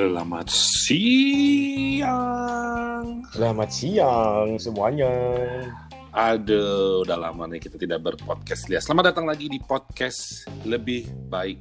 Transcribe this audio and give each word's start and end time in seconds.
Selamat 0.00 0.48
siang. 0.48 2.08
Selamat 3.36 3.68
siang 3.68 4.56
semuanya. 4.56 5.12
Aduh, 6.16 7.04
udah 7.04 7.20
lama 7.20 7.44
nih 7.44 7.60
kita 7.60 7.76
tidak 7.76 8.08
berpodcast 8.08 8.72
lihat. 8.72 8.80
Selamat 8.80 9.12
datang 9.12 9.28
lagi 9.28 9.52
di 9.52 9.60
podcast 9.60 10.48
lebih 10.64 11.04
baik 11.28 11.60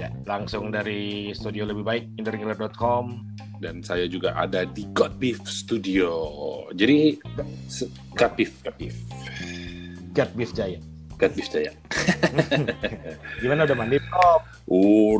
Ya, 0.00 0.08
langsung 0.24 0.72
dari 0.72 1.28
studio 1.36 1.68
lebih 1.68 1.84
baik 1.84 2.08
interkiller.com. 2.16 3.36
dan 3.60 3.84
saya 3.84 4.08
juga 4.08 4.32
ada 4.32 4.64
di 4.64 4.88
God 4.96 5.20
Beef 5.20 5.44
Studio. 5.44 6.08
Jadi 6.72 7.20
God 8.16 8.32
Beef, 8.32 8.64
God 8.64 8.80
Beef, 8.80 8.96
Gat 10.16 10.32
Beef 10.32 10.56
Jaya. 10.56 10.89
God 11.20 11.32
Beef 11.36 11.48
saya. 11.52 11.72
Gimana 13.44 13.68
udah 13.68 13.76
mandi? 13.76 13.96
Oh, 14.16 14.40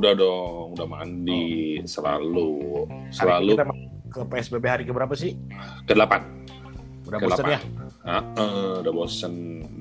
Udah 0.00 0.16
dong, 0.16 0.78
udah 0.78 0.88
mandi 0.88 1.82
selalu, 1.84 2.86
hari 2.88 3.12
selalu 3.12 3.50
ini 3.50 3.52
kita 3.58 3.64
ke 4.10 4.20
PSBB 4.26 4.64
hari 4.64 4.82
ke 4.88 4.92
berapa 4.96 5.12
sih? 5.12 5.36
ke 5.84 5.92
delapan. 5.92 6.24
Udah 7.04 7.18
Ke 7.18 7.26
bosan 7.26 7.44
ya? 7.50 7.60
Ah, 8.06 8.22
eh, 8.38 8.74
udah 8.80 8.92
bosen. 8.94 9.34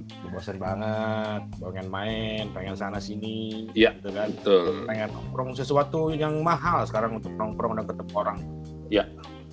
Udah 0.10 0.30
bosan 0.34 0.58
banget. 0.58 1.42
Pengen 1.62 1.88
main, 1.88 2.44
pengen 2.52 2.76
sana 2.76 2.98
sini. 2.98 3.70
Iya. 3.78 3.96
Gitu 4.02 4.10
kan. 4.12 4.30
Betul. 4.34 4.90
Pengen 4.90 5.10
nongkrong 5.14 5.52
sesuatu 5.54 6.10
yang 6.12 6.42
mahal 6.42 6.84
sekarang 6.90 7.22
untuk 7.22 7.32
nongkrong 7.38 7.78
dan 7.80 7.86
ketemu 7.86 8.14
orang. 8.18 8.40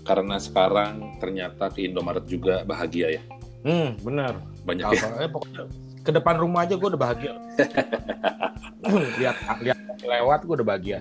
Karena 0.06 0.39
sekarang 0.39 1.19
ternyata 1.19 1.67
ke 1.67 1.83
Indomaret 1.91 2.23
juga 2.30 2.62
bahagia 2.62 3.19
ya. 3.19 3.23
Hmm, 3.67 3.98
bener. 4.06 4.39
Banyak 4.62 4.86
ya. 4.95 5.03
Apa, 5.03 5.27
eh, 5.27 5.30
pokoknya 5.30 5.62
ke 6.06 6.14
depan 6.14 6.38
rumah 6.38 6.62
aja 6.62 6.78
gue 6.78 6.88
udah 6.88 7.02
bahagia. 7.02 7.34
lihat 9.18 9.36
lihat 9.58 9.78
lewat 10.06 10.40
gue 10.46 10.54
udah 10.62 10.68
bahagia. 10.68 10.98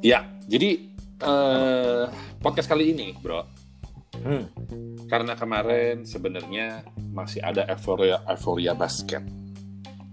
Ya, 0.00 0.24
jadi 0.48 0.88
eh, 1.20 2.04
podcast 2.40 2.72
kali 2.72 2.96
ini, 2.96 3.12
bro, 3.20 3.44
Hmm. 4.18 4.50
karena 5.06 5.38
kemarin 5.38 6.02
sebenarnya 6.02 6.82
masih 7.14 7.38
ada 7.44 7.62
euforia 7.70 8.18
euforia 8.26 8.74
basket. 8.74 9.22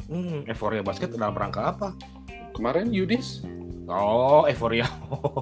Hmm, 0.05 0.45
euforia 0.45 0.85
basket 0.85 1.15
dalam 1.15 1.33
rangka 1.33 1.73
apa? 1.73 1.89
Kemarin 2.53 2.93
Yudis 2.93 3.41
Oh, 3.85 4.49
euforia. 4.49 4.89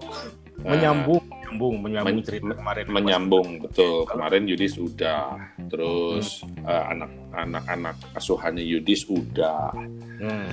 menyambung, 0.67 1.23
menyambung, 1.53 1.75
menyambung 1.85 2.17
Men- 2.17 2.25
cerita 2.25 2.53
kemarin. 2.57 2.85
menyambung 2.89 3.47
betul. 3.61 4.09
Kemarin 4.09 4.43
Yudis 4.49 4.73
udah, 4.75 5.37
terus 5.69 6.41
eh, 6.65 6.83
anak-anak 7.29 7.95
asuhannya 8.17 8.65
Yudis 8.65 9.05
udah. 9.05 9.69
Hmm. 10.17 10.49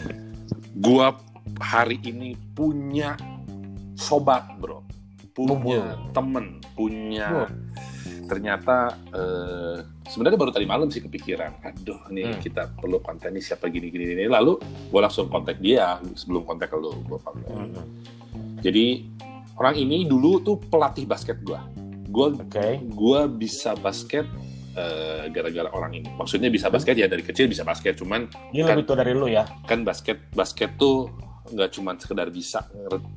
Gua 0.76 1.16
hari 1.58 1.96
ini 2.04 2.36
punya 2.52 3.16
sobat, 3.96 4.44
bro, 4.60 4.84
punya 5.32 5.96
temen, 6.12 6.60
punya. 6.76 7.48
Wow. 7.48 7.48
Ternyata 8.28 8.94
eh, 9.10 9.76
sebenarnya 10.06 10.38
baru 10.38 10.52
tadi 10.54 10.66
malam 10.68 10.86
sih 10.86 11.02
kepikiran, 11.02 11.64
aduh 11.66 11.98
nih 12.08 12.30
Hmm. 12.30 12.40
kita 12.40 12.62
perlu 12.78 13.02
konten 13.02 13.34
ini 13.34 13.42
siapa 13.42 13.66
gini-gini 13.66 14.14
ini. 14.14 14.24
Lalu 14.30 14.60
gue 14.86 15.00
langsung 15.00 15.26
kontak 15.26 15.58
dia 15.58 15.98
sebelum 16.14 16.46
kontak 16.46 16.70
lo, 16.76 16.94
gue 16.94 17.18
kontak. 17.18 17.50
Hmm. 17.50 17.74
Jadi 18.60 19.08
orang 19.60 19.76
ini 19.76 20.08
dulu 20.08 20.40
tuh 20.40 20.56
pelatih 20.56 21.04
basket 21.04 21.44
gue. 21.44 21.60
Gue 22.10 22.32
Oke. 22.34 22.80
gua 22.90 23.28
bisa 23.28 23.76
basket 23.76 24.24
eh, 24.74 25.28
gara-gara 25.30 25.68
orang 25.70 26.00
ini. 26.00 26.08
Maksudnya 26.16 26.48
bisa 26.48 26.72
basket 26.72 26.96
ya 26.96 27.06
dari 27.06 27.20
kecil 27.20 27.46
bisa 27.46 27.62
basket, 27.62 28.00
cuman 28.00 28.26
Ini 28.50 28.64
Kan- 28.64 28.80
lebih 28.80 28.84
tua 28.88 28.96
dari 28.98 29.12
lu 29.12 29.28
ya. 29.28 29.44
kan 29.68 29.84
basket 29.84 30.32
basket 30.32 30.74
tuh 30.80 31.12
nggak 31.50 31.70
cuma 31.74 31.94
sekedar 31.98 32.30
bisa, 32.30 32.62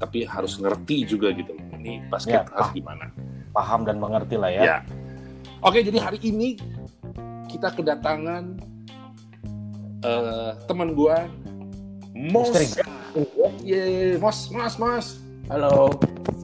tapi 0.02 0.26
harus 0.26 0.58
ngerti 0.60 1.06
juga 1.06 1.32
gitu. 1.34 1.54
Ini 1.80 2.10
basket 2.10 2.44
Ya, 2.44 2.50
harus 2.50 2.70
gimana? 2.74 3.14
Paham 3.54 3.86
dan 3.86 4.02
mengerti 4.02 4.36
lah 4.38 4.50
ya. 4.50 4.62
Ya. 4.62 4.78
Oke, 5.62 5.86
jadi 5.86 6.02
hari 6.02 6.20
ini 6.26 6.58
kita 7.48 7.72
kedatangan 7.74 8.58
eh, 10.04 10.52
teman 10.68 10.92
gua 10.98 11.24
Mos. 12.14 12.50
Yeay, 13.62 14.18
Mos, 14.22 14.50
Mos, 14.54 14.76
Mos. 14.78 15.08
Halo. 15.50 15.94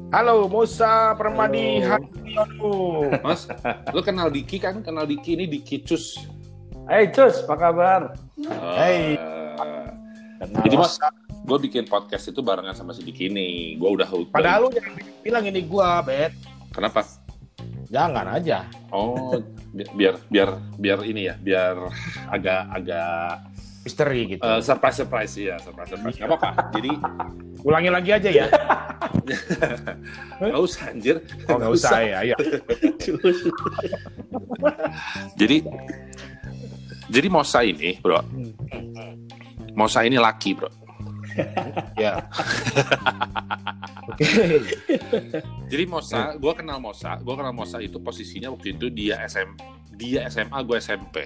Halo, 0.10 0.50
Musa 0.50 1.14
Permadi 1.14 1.86
Halo. 1.86 3.06
Mas, 3.22 3.46
lu 3.94 4.02
kenal 4.02 4.34
Diki 4.34 4.58
kan? 4.58 4.82
Kenal 4.82 5.06
Diki 5.06 5.38
ini 5.38 5.46
Diki 5.46 5.86
Cus. 5.86 6.18
Hai 6.90 7.14
Cus, 7.14 7.46
apa 7.46 7.54
kabar? 7.54 8.02
Hey. 8.74 9.22
Eh, 9.22 9.86
Kenal. 10.42 10.62
Jadi 10.66 10.76
Mas, 10.82 10.98
gue 11.46 11.58
bikin 11.62 11.86
podcast 11.86 12.26
itu 12.26 12.42
barengan 12.42 12.74
sama 12.74 12.98
si 12.98 13.06
Diki 13.06 13.30
ini. 13.30 13.78
Gue 13.78 14.02
udah 14.02 14.10
Padahal 14.34 14.66
lu 14.66 14.70
jangan 14.74 14.98
bilang 15.22 15.46
ini 15.46 15.62
gua, 15.62 16.02
Bet. 16.02 16.34
Kenapa? 16.74 17.06
Jangan 17.94 18.34
aja. 18.34 18.66
Oh, 18.90 19.38
bi- 19.70 19.94
biar 19.94 20.18
biar 20.34 20.58
biar 20.82 21.00
ini 21.06 21.30
ya, 21.30 21.38
biar 21.38 21.78
agak 22.34 22.66
agak 22.74 23.46
Misteri 23.90 24.38
gitu. 24.38 24.46
eh, 24.46 24.62
surprise 24.62 25.02
surprise 25.02 25.34
ya, 25.34 25.58
surprise 25.58 25.90
surprise. 25.90 26.18
Gak 26.22 26.30
apa-apa. 26.30 26.70
Jadi 26.78 26.94
Ulangi 27.68 27.92
lagi 27.92 28.16
aja 28.16 28.30
ya. 28.32 28.48
nggak 30.40 30.64
usah 30.64 30.96
anjir. 30.96 31.20
Oh, 31.52 31.60
nggak 31.60 31.74
usah 31.76 32.00
ya. 32.00 32.20
ya. 32.24 32.36
Jadi 35.40 35.64
jadi 37.10 37.28
Mosa 37.28 37.66
ini, 37.66 37.98
bro. 38.00 38.22
Mosa 39.74 40.06
ini 40.06 40.22
laki, 40.22 40.54
bro. 40.54 40.70
Ya. 41.98 42.22
Oke. 44.14 44.26
Jadi 45.74 45.84
Mosa, 45.90 46.38
gue 46.38 46.54
kenal 46.54 46.78
Mosa, 46.78 47.18
gue 47.18 47.34
kenal 47.34 47.52
Mosa 47.52 47.82
itu 47.82 47.98
posisinya 47.98 48.54
waktu 48.54 48.78
itu 48.78 48.94
dia 48.94 49.26
SM, 49.26 49.58
dia 49.98 50.30
SMA, 50.30 50.62
gue 50.62 50.78
SMP. 50.78 51.26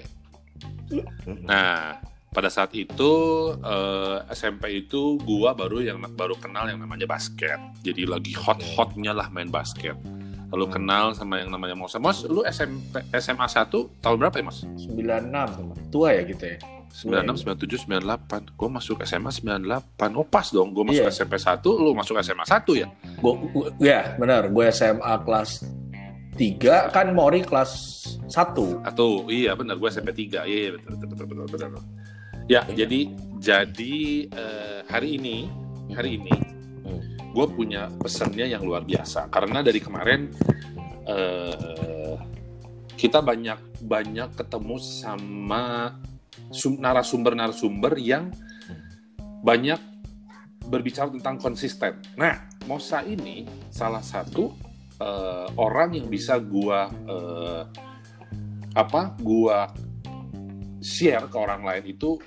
Nah, 1.44 2.00
pada 2.34 2.50
saat 2.50 2.74
itu 2.74 3.12
eh, 3.62 4.18
SMP 4.34 4.82
itu 4.82 5.16
gue 5.22 5.50
baru 5.54 5.78
yang 5.80 6.02
baru 6.12 6.34
kenal 6.34 6.66
yang 6.66 6.82
namanya 6.82 7.06
basket. 7.06 7.56
Jadi 7.80 8.04
lagi 8.04 8.34
hot-hotnya 8.34 9.14
lah 9.14 9.30
main 9.30 9.48
basket. 9.48 9.94
Lalu 10.50 10.66
kenal 10.70 11.14
sama 11.14 11.38
yang 11.38 11.50
namanya 11.50 11.74
Mosa. 11.74 11.98
Mos, 11.98 12.22
lu 12.26 12.42
SMP, 12.46 13.02
SMA 13.18 13.46
1 13.46 13.70
tahun 13.98 14.16
berapa 14.22 14.38
ya, 14.38 14.44
Mas? 14.46 14.62
96. 14.62 15.90
Tua 15.90 16.14
ya 16.14 16.22
gitu 16.26 16.44
ya? 16.46 16.58
96, 16.94 17.42
97, 17.42 17.90
98. 17.90 18.54
Gue 18.54 18.68
masuk 18.70 19.02
SMA 19.02 19.34
98. 19.34 20.14
Oh, 20.14 20.22
pas 20.22 20.46
dong. 20.46 20.70
Gue 20.70 20.86
masuk 20.86 21.06
Iya. 21.06 21.10
SMP 21.10 21.42
1, 21.42 21.58
lu 21.74 21.90
masuk 21.90 22.14
SMA 22.22 22.46
1 22.46 22.70
ya? 22.78 22.86
Gua, 23.18 23.34
gua- 23.50 23.74
ya 23.82 24.14
benar, 24.14 24.46
gue 24.46 24.64
SMA 24.70 25.14
kelas 25.26 25.66
3, 26.38 26.90
kan 26.94 27.10
Mori 27.10 27.42
kelas 27.42 27.72
1. 28.30 28.78
Atau 28.86 29.26
iya 29.26 29.58
benar 29.58 29.74
gue 29.74 29.90
SMP 29.90 30.14
3. 30.14 30.46
Iya, 30.46 30.58
iya 30.66 30.70
betul 30.70 30.94
betul 31.02 31.26
betul 31.26 31.26
betul. 31.50 31.58
betul. 31.74 31.82
Ya, 32.44 32.60
jadi 32.68 33.08
jadi 33.40 33.96
eh, 34.28 34.80
hari 34.88 35.16
ini 35.20 35.48
hari 35.92 36.20
ini 36.20 36.34
Hmm. 36.84 37.00
gue 37.32 37.46
punya 37.48 37.88
pesannya 37.96 38.44
yang 38.44 38.60
luar 38.60 38.84
biasa 38.84 39.32
karena 39.32 39.64
dari 39.64 39.80
kemarin 39.80 40.28
eh, 41.08 42.16
kita 42.92 43.24
banyak 43.24 43.80
banyak 43.80 44.36
ketemu 44.36 44.76
sama 44.84 45.96
sum- 46.52 46.76
narasumber-narasumber 46.76 47.96
yang 47.96 48.28
banyak 49.40 49.80
berbicara 50.68 51.08
tentang 51.12 51.40
konsisten. 51.40 52.00
Nah, 52.20 52.52
Mosa 52.68 53.00
ini 53.00 53.48
salah 53.72 54.04
satu 54.04 54.52
eh, 55.00 55.48
orang 55.56 55.96
yang 55.96 56.12
bisa 56.12 56.36
gua 56.36 56.92
eh, 56.92 57.62
apa 58.76 59.16
gua 59.24 59.72
share 60.84 61.24
ke 61.32 61.36
orang 61.40 61.64
lain 61.64 61.96
itu 61.96 62.20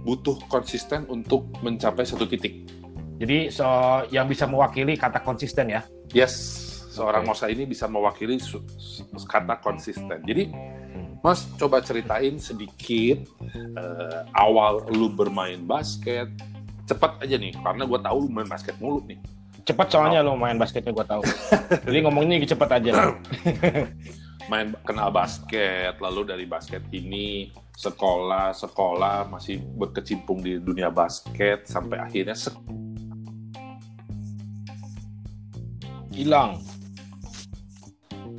butuh 0.00 0.40
konsisten 0.48 1.04
untuk 1.12 1.44
mencapai 1.60 2.08
satu 2.08 2.24
titik. 2.24 2.64
Jadi 3.20 3.52
so 3.52 3.68
yang 4.08 4.24
bisa 4.24 4.48
mewakili 4.48 4.96
kata 4.96 5.20
konsisten 5.20 5.68
ya. 5.68 5.84
Yes, 6.16 6.32
seorang 6.96 7.28
Oke. 7.28 7.36
Mosa 7.36 7.52
ini 7.52 7.68
bisa 7.68 7.84
mewakili 7.84 8.40
kata 9.28 9.60
konsisten. 9.60 10.24
Jadi, 10.24 10.48
Mas 11.20 11.44
coba 11.60 11.84
ceritain 11.84 12.40
sedikit 12.40 13.28
eh, 13.52 14.20
awal 14.32 14.88
lu 14.88 15.12
bermain 15.12 15.60
basket. 15.60 16.32
Cepat 16.86 17.18
aja 17.26 17.34
nih, 17.34 17.50
karena 17.50 17.82
gue 17.82 17.98
tahu 17.98 18.16
lu 18.24 18.30
main 18.30 18.46
basket 18.46 18.78
mulu 18.78 19.02
nih. 19.10 19.18
Cepat 19.66 19.90
soalnya 19.90 20.22
lo 20.22 20.38
main 20.38 20.54
basketnya 20.54 20.94
gua 20.94 21.02
tahu. 21.02 21.26
Jadi 21.90 21.98
ngomongnya 22.06 22.38
cepet 22.46 22.70
aja. 22.70 23.18
Main 24.46 24.78
kenal 24.86 25.10
basket, 25.10 25.98
lalu 25.98 26.22
dari 26.22 26.46
basket 26.46 26.86
ini 26.94 27.50
sekolah, 27.76 28.56
sekolah 28.56 29.28
masih 29.28 29.60
berkecimpung 29.76 30.40
di 30.40 30.56
dunia 30.56 30.88
basket 30.88 31.68
sampai 31.68 32.00
akhirnya 32.00 32.32
Hilang. 36.16 36.56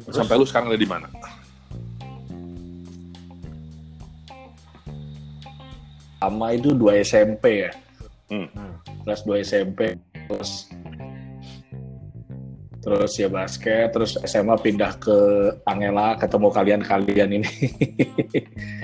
sampai 0.09 0.39
lu 0.39 0.47
sekarang 0.49 0.73
ada 0.73 0.81
di 0.81 0.89
mana? 0.89 1.05
Sama 6.17 6.57
itu 6.57 6.73
2 6.73 7.05
SMP 7.05 7.69
ya. 7.69 7.71
Hmm. 8.33 8.49
Kelas 9.05 9.21
2 9.21 9.45
SMP. 9.45 9.93
Terus 10.25 10.51
terus 12.81 13.13
ya 13.19 13.27
basket, 13.29 13.93
terus 13.93 14.15
SMA 14.25 14.55
pindah 14.63 14.95
ke 14.97 15.13
Angela, 15.67 16.15
ketemu 16.17 16.47
kalian-kalian 16.49 17.29
ini. 17.37 17.51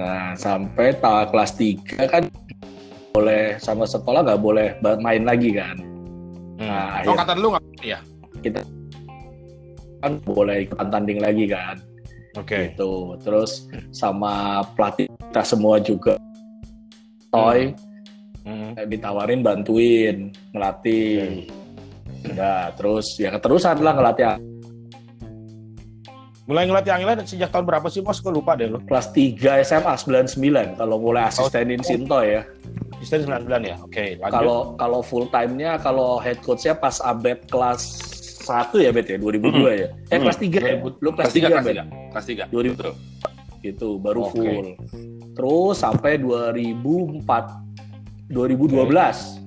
Hmm. 0.00 0.08
nah, 0.08 0.32
sampai 0.32 0.96
ta 0.96 1.28
kelas 1.28 1.52
3 1.60 2.08
kan 2.08 2.24
boleh 3.12 3.60
sama 3.60 3.84
sekolah 3.84 4.24
nggak 4.24 4.40
boleh 4.40 4.68
main 4.80 5.28
lagi 5.28 5.52
kan. 5.52 5.76
Nah, 6.56 7.04
oh 7.04 7.12
akhir- 7.12 7.20
kata 7.20 7.32
lu 7.36 7.48
nggak 7.52 7.64
ya? 7.84 7.98
Kan 10.00 10.16
boleh 10.24 10.64
ikutan 10.64 10.88
tanding 10.88 11.20
lagi 11.20 11.44
kan. 11.44 11.76
Oke. 12.40 12.72
Gitu. 12.72 13.20
Terus 13.20 13.68
sama 13.92 14.64
pelatih 14.72 15.04
kita 15.28 15.42
semua 15.44 15.76
juga 15.82 16.16
Toy 17.28 17.76
Hmm. 18.40 18.72
eh, 18.72 18.88
ditawarin 18.88 19.44
bantuin 19.44 20.32
ngelatih. 20.56 21.44
Udah, 22.24 22.72
terus 22.72 23.20
ya 23.20 23.28
keterusan 23.36 23.84
lah 23.84 23.92
ngelatih 23.92 24.24
Mulai 26.50 26.66
ngelatih 26.66 26.90
Angela 26.90 27.14
sejak 27.22 27.48
tahun 27.48 27.62
berapa 27.62 27.86
sih, 27.86 28.02
Bos? 28.02 28.18
Gue 28.18 28.34
lupa 28.34 28.58
deh 28.58 28.66
lo. 28.66 28.82
kelas 28.82 29.14
3 29.14 29.62
SMA 29.62 29.94
99 29.94 30.74
kalau 30.74 30.98
mulai 30.98 31.30
asistenin 31.30 31.78
Oh. 31.78 31.86
Sintoy 31.86 32.26
ya. 32.34 32.42
Kristen 32.98 33.22
99 33.22 33.62
ya? 33.62 33.76
Oke, 33.78 34.18
lanjut. 34.18 34.34
Kalau 34.34 34.58
kalau 34.74 35.00
full 35.00 35.30
time-nya 35.30 35.78
kalau 35.78 36.18
head 36.18 36.42
coach-nya 36.42 36.74
pas 36.74 36.98
Abed 37.00 37.46
kelas 37.46 37.80
1 38.42 38.76
ya 38.76 38.90
Bet 38.90 39.06
ya 39.06 39.16
2002 39.16 39.46
ya. 39.72 39.88
Eh 40.10 40.18
Hmm. 40.18 40.26
kelas 40.26 40.36
3 40.36 40.58
ya. 40.58 40.74
2000. 40.76 40.98
Lu 40.98 41.10
kelas 41.14 41.24
Kelas 41.24 41.32
3, 41.32 41.38
3 41.38 41.48
kelas 41.48 41.64
Bet. 41.64 41.76
3. 41.76 41.84
Kelas 42.10 42.26
3. 42.26 42.44
2000. 42.50 42.74
Betul. 42.74 42.92
Gitu 43.62 43.88
baru 43.96 44.20
Oke. 44.20 44.32
full. 44.34 44.66
Terus 45.30 45.74
sampai 45.78 46.12
2004 46.18 47.44
2012. 48.26 49.38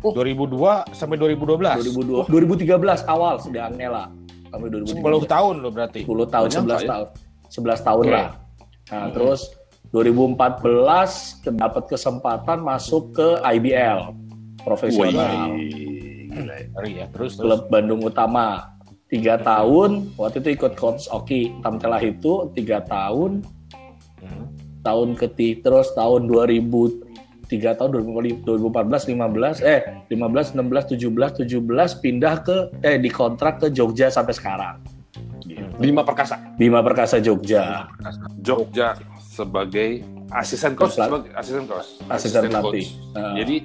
2002 0.00 0.80
sampai 0.90 1.16
2012. 1.18 1.76
2002 1.76 2.24
2013 2.24 3.04
awal 3.04 3.36
sudah 3.36 3.68
Angela 3.68 4.08
sampai 4.56 4.68
10 4.72 4.88
2013. 4.96 5.28
tahun 5.28 5.54
lo 5.60 5.68
berarti. 5.68 6.00
10 6.02 6.26
tahun, 6.26 6.48
Banyak, 6.48 6.60
11 6.64 6.72
Pak, 6.72 6.80
ya? 6.80 6.88
tahun. 6.88 7.08
11 7.46 7.80
tahun 7.84 8.04
Oke. 8.04 8.14
lah. 8.16 8.28
Nah, 8.86 8.96
Hmm. 8.96 9.12
terus 9.12 9.40
2014 9.90 11.10
ke- 11.40 11.54
dapat 11.54 11.84
kesempatan 11.86 12.58
masuk 12.60 13.04
ke 13.12 13.28
IBL 13.44 13.98
profesional 14.60 15.54
Wih, 15.54 15.70
ya. 16.32 16.56
Ya. 16.84 17.06
Terus 17.12 17.36
terus. 17.36 17.40
klub 17.40 17.68
Bandung 17.68 18.02
Utama. 18.02 18.72
Tiga 19.06 19.38
tahun, 19.38 20.10
waktu 20.18 20.42
itu 20.42 20.50
ikut 20.58 20.74
coach 20.74 21.06
Oki 21.08 21.62
Tamtelah 21.62 22.02
itu 22.02 22.50
tiga 22.52 22.82
tahun, 22.82 23.46
Hmm. 24.18 24.44
tahun 24.82 25.14
ketiga 25.14 25.70
terus 25.70 25.94
tahun 25.94 26.26
2000 26.26 27.05
tiga 27.46 27.78
tahun 27.78 28.02
2014 28.42 28.42
15 29.14 29.62
eh 29.62 29.80
15 30.10 30.58
16 30.58 30.98
17 30.98 31.46
17 31.46 32.02
pindah 32.02 32.34
ke 32.42 32.56
eh 32.82 32.98
dikontrak 32.98 33.62
ke 33.62 33.66
Jogja 33.70 34.10
sampai 34.10 34.34
sekarang 34.34 34.76
Bima 35.76 36.02
Perkasa. 36.02 36.40
Bima 36.56 36.80
Perkasa 36.80 37.20
Jogja 37.20 37.86
Jogja 38.40 38.96
sebagai 39.20 40.00
asisten 40.32 40.72
coach, 40.72 40.96
sebagai 40.96 41.30
asisten 41.36 41.64
coach. 41.68 41.88
asisten 42.08 42.48
coach. 42.48 42.56
pelatih 42.64 42.86
Nah, 43.12 43.34
Jadi 43.36 43.56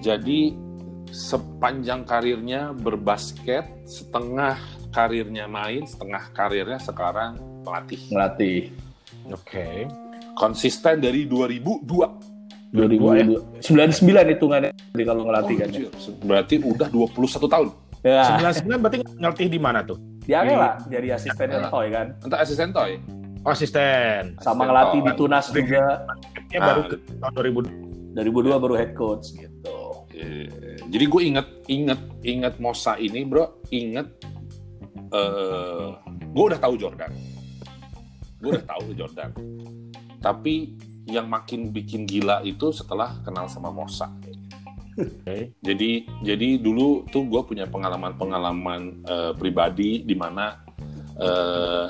jadi 0.00 0.40
sepanjang 1.10 2.06
karirnya 2.06 2.70
berbasket, 2.76 3.66
setengah 3.88 4.56
karirnya 4.94 5.50
main, 5.50 5.82
setengah 5.88 6.30
karirnya 6.36 6.78
sekarang 6.78 7.40
pelatih. 7.64 8.00
ngelatih 8.12 8.62
Oke. 9.32 9.88
Konsisten 10.38 11.02
dari 11.02 11.28
2002. 11.28 12.29
2002 12.70 13.60
99 13.60 14.32
hitungannya 14.32 14.70
jadi 14.94 15.04
kalau 15.04 15.22
ngelatih 15.26 15.56
kan 15.58 15.68
ya. 15.68 15.80
Oh, 15.86 16.14
Berarti 16.22 16.54
udah 16.60 16.88
21 16.88 17.10
tahun. 17.46 17.68
ya 18.00 18.22
99 18.38 18.80
berarti 18.80 18.96
ngelatih 19.12 19.48
di 19.48 19.58
mana 19.58 19.80
tuh? 19.82 19.98
di 20.20 20.32
Angela 20.32 20.78
jadi 20.86 21.18
asistennya 21.18 21.66
Toy 21.66 21.90
kan 21.90 22.14
Entah 22.22 22.38
asisten 22.38 22.70
toy. 22.70 23.02
Oh, 23.40 23.50
asisten. 23.50 24.36
sama 24.36 24.62
Asisten 24.62 24.64
ngelatih 24.64 25.00
di 25.00 25.10
Toy. 25.10 25.18
Tunas 25.18 25.46
juga 25.48 25.84
Ya 26.48 26.58
baru 26.60 26.82
ke 26.86 26.96
tahun 27.16 27.32
2000. 28.12 28.14
2002 28.16 28.58
baru 28.58 28.74
head 28.74 28.92
coach 28.92 29.32
gitu 29.32 29.78
Eh, 30.12 30.46
Jadi 30.86 31.04
gue 31.06 31.22
inget 31.24 31.46
inget 31.66 32.00
inget 32.20 32.54
Mosa 32.58 32.94
ini 32.94 33.22
bro, 33.22 33.56
inget 33.68 34.04
eh 35.10 35.88
gue 36.28 36.44
udah 36.44 36.58
tahu 36.58 36.74
Jordan, 36.76 37.10
gue 38.38 38.50
udah 38.52 38.64
tahu 38.64 38.84
Jordan. 38.92 39.30
Tapi 40.20 40.76
yang 41.10 41.26
makin 41.26 41.74
bikin 41.74 42.06
gila 42.06 42.40
itu 42.46 42.70
setelah 42.70 43.18
kenal 43.26 43.50
sama 43.50 43.74
Mosa. 43.74 44.08
Oke. 44.94 45.54
Jadi 45.60 46.06
jadi 46.22 46.48
dulu 46.60 47.06
tuh 47.08 47.26
gue 47.26 47.42
punya 47.46 47.66
pengalaman-pengalaman 47.66 48.80
eh, 49.04 49.32
pribadi 49.34 50.06
di 50.06 50.14
mana 50.14 50.62
eh, 51.18 51.86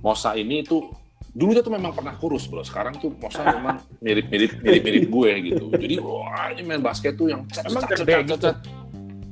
Mosa 0.00 0.32
ini 0.34 0.64
tuh 0.64 0.90
dulu 1.30 1.54
dia 1.54 1.62
tuh 1.62 1.74
memang 1.74 1.94
pernah 1.94 2.16
kurus 2.18 2.50
bro. 2.50 2.66
Sekarang 2.66 2.96
tuh 2.98 3.14
Mosa 3.16 3.46
memang 3.46 3.78
mirip-mirip 4.04 4.58
mirip-mirip 4.64 5.04
gue 5.06 5.30
gitu. 5.52 5.66
Jadi 5.76 5.94
wah 6.02 6.50
ini 6.50 6.62
main 6.66 6.82
basket 6.82 7.14
tuh 7.14 7.30
yang 7.30 7.46
cet, 7.52 7.68
cet, 7.68 8.02
gede 8.02 8.14
cet, 8.26 8.40
cet. 8.40 8.56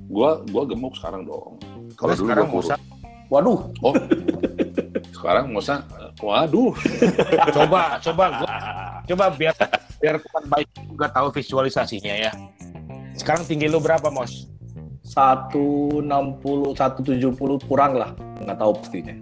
Gua 0.08 0.40
gua 0.48 0.64
gemuk 0.64 0.96
sekarang 0.96 1.28
dong. 1.28 1.60
Kalau 1.98 2.14
dulu 2.16 2.26
sekarang. 2.32 2.48
Musa 2.48 2.74
waduh 3.28 3.68
Oh. 3.84 3.92
sekarang 5.28 5.52
Mosa 5.52 5.84
eh, 6.00 6.08
waduh. 6.24 6.72
coba 7.60 8.00
coba 8.00 8.24
gua 8.40 8.56
coba 9.04 9.24
biar 9.36 9.52
biar 10.00 10.16
teman 10.24 10.44
baik 10.48 10.68
juga 10.88 11.06
tahu 11.12 11.28
visualisasinya 11.36 12.14
ya. 12.16 12.32
Sekarang 13.12 13.44
tinggi 13.44 13.68
lu 13.68 13.76
berapa, 13.76 14.08
Mos? 14.08 14.48
160 15.04 16.00
170 16.00 17.68
kurang 17.68 17.92
lah 18.00 18.16
nggak 18.40 18.56
tahu 18.56 18.72
pastinya 18.80 19.12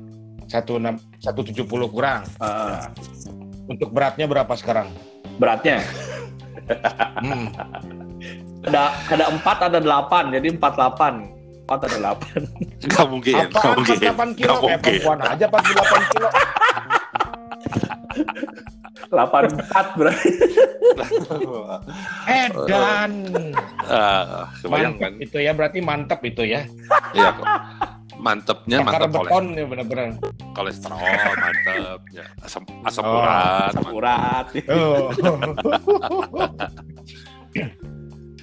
16 0.46 1.26
170 1.26 1.66
kurang. 1.90 2.22
Ah, 2.38 2.86
Untuk 3.66 3.90
beratnya 3.90 4.30
berapa 4.30 4.54
sekarang? 4.54 4.86
beratnya 5.42 5.82
Hmm. 7.22 7.50
ada 8.66 8.90
ada 9.10 9.24
empat 9.30 9.58
ada 9.70 9.78
delapan 9.78 10.32
jadi 10.32 10.54
empat 10.54 10.72
delapan 10.74 11.28
empat 11.66 11.80
ada 11.82 11.96
delapan 11.98 12.40
Gak 12.86 13.06
mungkin. 13.06 13.34
Apa 13.36 13.58
Gak 13.58 13.72
mungkin. 13.74 13.96
48 13.98 14.38
kilo? 14.38 14.46
Gak 14.46 14.56
Kayak 14.56 14.62
mungkin. 14.62 14.78
perempuan 14.80 15.18
aja 15.20 15.44
48 15.44 16.12
kilo. 16.12 16.28
delapan 19.06 19.42
empat 19.48 19.86
berarti 19.94 20.30
Edan. 22.28 23.12
Ah, 23.84 24.50
kebayang 24.58 24.94
kan? 24.96 25.12
Mantep 25.12 25.22
itu 25.22 25.38
ya, 25.38 25.52
berarti 25.52 25.78
mantep 25.80 26.20
itu 26.22 26.42
ya. 26.44 26.60
Iya 27.12 27.28
kok. 27.32 27.46
Mantepnya 28.16 28.76
Bakar 28.80 29.00
mantep 29.04 29.12
kolesterol, 29.12 29.26
beton 29.28 29.44
ya 29.52 29.64
bener-bener. 29.64 30.08
kolesterol 30.52 30.98
mantep, 31.36 32.00
ya. 32.10 32.24
asam 32.42 32.62
asam 32.82 33.04
Oh. 33.04 33.20
urat. 33.20 33.72
mantep. 33.72 33.84
akurat 33.84 34.46
Oh. 34.66 35.12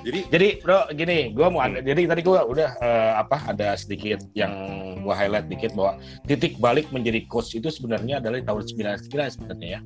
Jadi 0.03 0.19
Jadi 0.27 0.47
bro 0.59 0.79
gini, 0.91 1.31
gua 1.31 1.47
mau 1.47 1.63
ada, 1.63 1.79
jadi 1.79 2.03
tadi 2.03 2.21
gua 2.27 2.43
udah 2.43 2.69
eh, 2.83 3.13
apa 3.23 3.39
ada 3.55 3.73
sedikit 3.79 4.19
yang 4.35 4.51
gua 4.99 5.15
highlight 5.15 5.47
dikit 5.47 5.71
bahwa 5.73 5.95
titik 6.27 6.59
balik 6.59 6.91
menjadi 6.91 7.23
coach 7.31 7.55
itu 7.55 7.71
sebenarnya 7.71 8.19
adalah 8.19 8.43
di 8.43 8.45
tahun 8.45 8.63
99 9.09 9.35
sebenarnya 9.39 9.67
ya. 9.67 9.79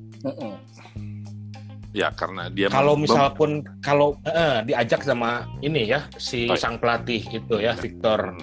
Ya 1.96 2.08
karena 2.12 2.52
dia 2.52 2.68
Kalau 2.68 2.98
misal 2.98 3.32
pun 3.32 3.64
kalau 3.80 4.18
eh, 4.26 4.66
diajak 4.66 5.06
sama 5.06 5.48
ini 5.64 5.88
ya 5.88 6.04
si 6.20 6.50
sang 6.58 6.76
pelatih 6.76 7.22
itu 7.30 7.54
ya 7.62 7.78
Victor 7.78 8.36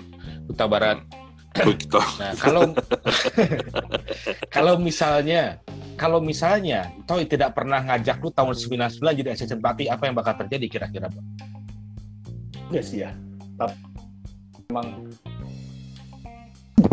Huta 0.47 0.65
Barat. 0.65 0.99
begitu. 1.55 1.99
Nah, 2.19 2.35
kalau 2.35 2.67
kalau 4.55 4.75
misalnya 4.75 5.55
kalau 5.95 6.19
misalnya 6.19 6.91
Toy 7.07 7.23
tidak 7.23 7.55
pernah 7.55 7.79
ngajak 7.79 8.19
lu 8.19 8.27
tahun 8.35 8.51
99 8.51 8.99
jadi 9.23 9.29
asisten 9.31 9.63
pelatih, 9.63 9.87
apa 9.87 10.03
yang 10.11 10.15
bakal 10.19 10.35
terjadi 10.43 10.67
kira-kira, 10.67 11.07
Bro? 11.07 11.23
Enggak 12.69 12.83
sih 12.85 12.97
ya. 13.05 13.11
Tapi 13.55 13.75
memang 14.69 14.87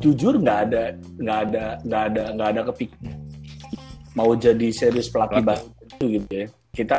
jujur 0.02 0.34
nggak 0.38 0.58
ada 0.70 0.84
nggak 1.18 1.38
ada 1.48 1.64
nggak 1.86 2.02
ada 2.10 2.22
nggak 2.34 2.48
ada 2.54 2.60
kepik 2.70 2.90
mau 4.18 4.34
jadi 4.34 4.68
serius 4.74 5.08
pelatih 5.08 5.42
basket 5.42 5.74
itu 5.96 6.04
gitu 6.20 6.28
ya. 6.30 6.46
Kita 6.72 6.96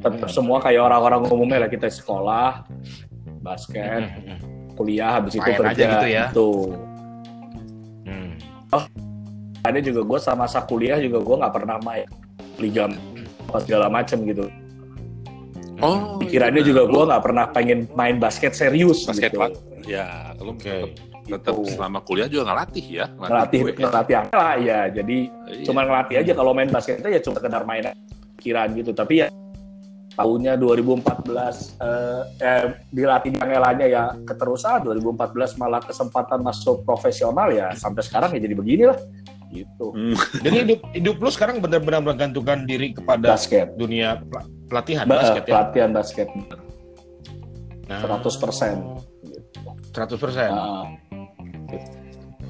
tetap 0.00 0.28
semua 0.32 0.58
kayak 0.60 0.82
orang-orang 0.84 1.20
umumnya 1.28 1.64
lah 1.64 1.70
kita 1.70 1.88
sekolah 1.88 2.66
basket 3.44 4.08
kuliah 4.74 5.20
habis 5.20 5.38
itu 5.38 5.44
Main 5.44 5.58
kerja 5.60 5.72
aja 5.72 5.86
gitu 5.94 6.08
ya. 6.10 6.24
Tuh. 6.34 6.66
Hmm. 8.04 8.32
ada 9.64 9.78
juga 9.80 10.02
gue 10.04 10.18
sama 10.20 10.44
masa 10.44 10.60
kuliah 10.66 10.98
juga 10.98 11.22
gue 11.22 11.36
nggak 11.40 11.54
pernah 11.54 11.78
main 11.80 12.04
liga 12.58 12.90
apa 13.48 13.58
segala 13.62 13.86
macem 13.86 14.18
gitu 14.26 14.50
Oh, 15.84 16.16
pikirannya 16.16 16.64
iya. 16.64 16.68
juga 16.72 16.82
gue 16.88 17.02
nggak 17.04 17.22
pernah 17.22 17.44
pengen 17.52 17.78
main 17.92 18.16
basket 18.16 18.56
serius 18.56 19.04
basket 19.04 19.30
gitu. 19.30 19.40
Pak. 19.44 19.50
Ya, 19.84 20.32
lu 20.40 20.56
Oke. 20.56 20.64
tetap, 20.64 20.90
tetap 21.24 21.54
Gitu. 21.60 21.72
selama 21.76 21.98
kuliah 22.00 22.28
juga 22.28 22.48
ngelatih 22.48 22.84
ya. 22.88 23.06
ngelatih 23.12 23.58
gue. 23.64 23.72
ngelatih 23.80 24.14
lah 24.32 24.54
ya 24.56 24.80
jadi 24.88 25.16
Iya. 25.28 25.64
cuma 25.64 25.80
ngelatih 25.84 26.16
aja 26.20 26.32
kalau 26.32 26.52
main 26.52 26.68
basket 26.68 27.00
itu 27.00 27.08
ya 27.12 27.20
cuma 27.20 27.36
sekedar 27.36 27.62
main 27.64 27.84
pikiran 28.40 28.68
gitu 28.76 28.92
tapi 28.92 29.24
ya 29.24 29.28
tahunnya 30.14 30.54
2014 30.56 31.74
eh, 31.80 32.22
eh 32.38 32.64
dilatih 32.88 33.34
di 33.34 33.38
Angelanya 33.42 33.86
ya 33.88 34.02
keterusan 34.22 34.86
2014 34.86 35.58
malah 35.58 35.82
kesempatan 35.82 36.38
masuk 36.38 36.86
profesional 36.86 37.50
ya 37.50 37.74
sampai 37.74 38.04
sekarang 38.06 38.30
ya 38.36 38.40
jadi 38.40 38.54
beginilah 38.54 38.98
gitu 39.50 39.86
Hmm. 39.94 40.14
Jadi 40.42 40.56
hidup, 40.66 40.80
hidup 40.90 41.16
lu 41.22 41.30
sekarang 41.30 41.62
benar-benar 41.62 42.02
menggantungkan 42.02 42.66
diri 42.66 42.90
kepada 42.90 43.32
basket 43.34 43.70
dunia 43.78 44.18
pelatihan 44.66 45.04
Ba- 45.04 45.18
basket 45.18 45.42
ya. 45.44 45.52
pelatihan 45.54 45.90
basket 45.90 46.28
Nah, 47.84 48.00
100%. 48.00 48.76
gitu. 49.22 49.60
100%. 49.92 50.50
Nah, 50.50 50.88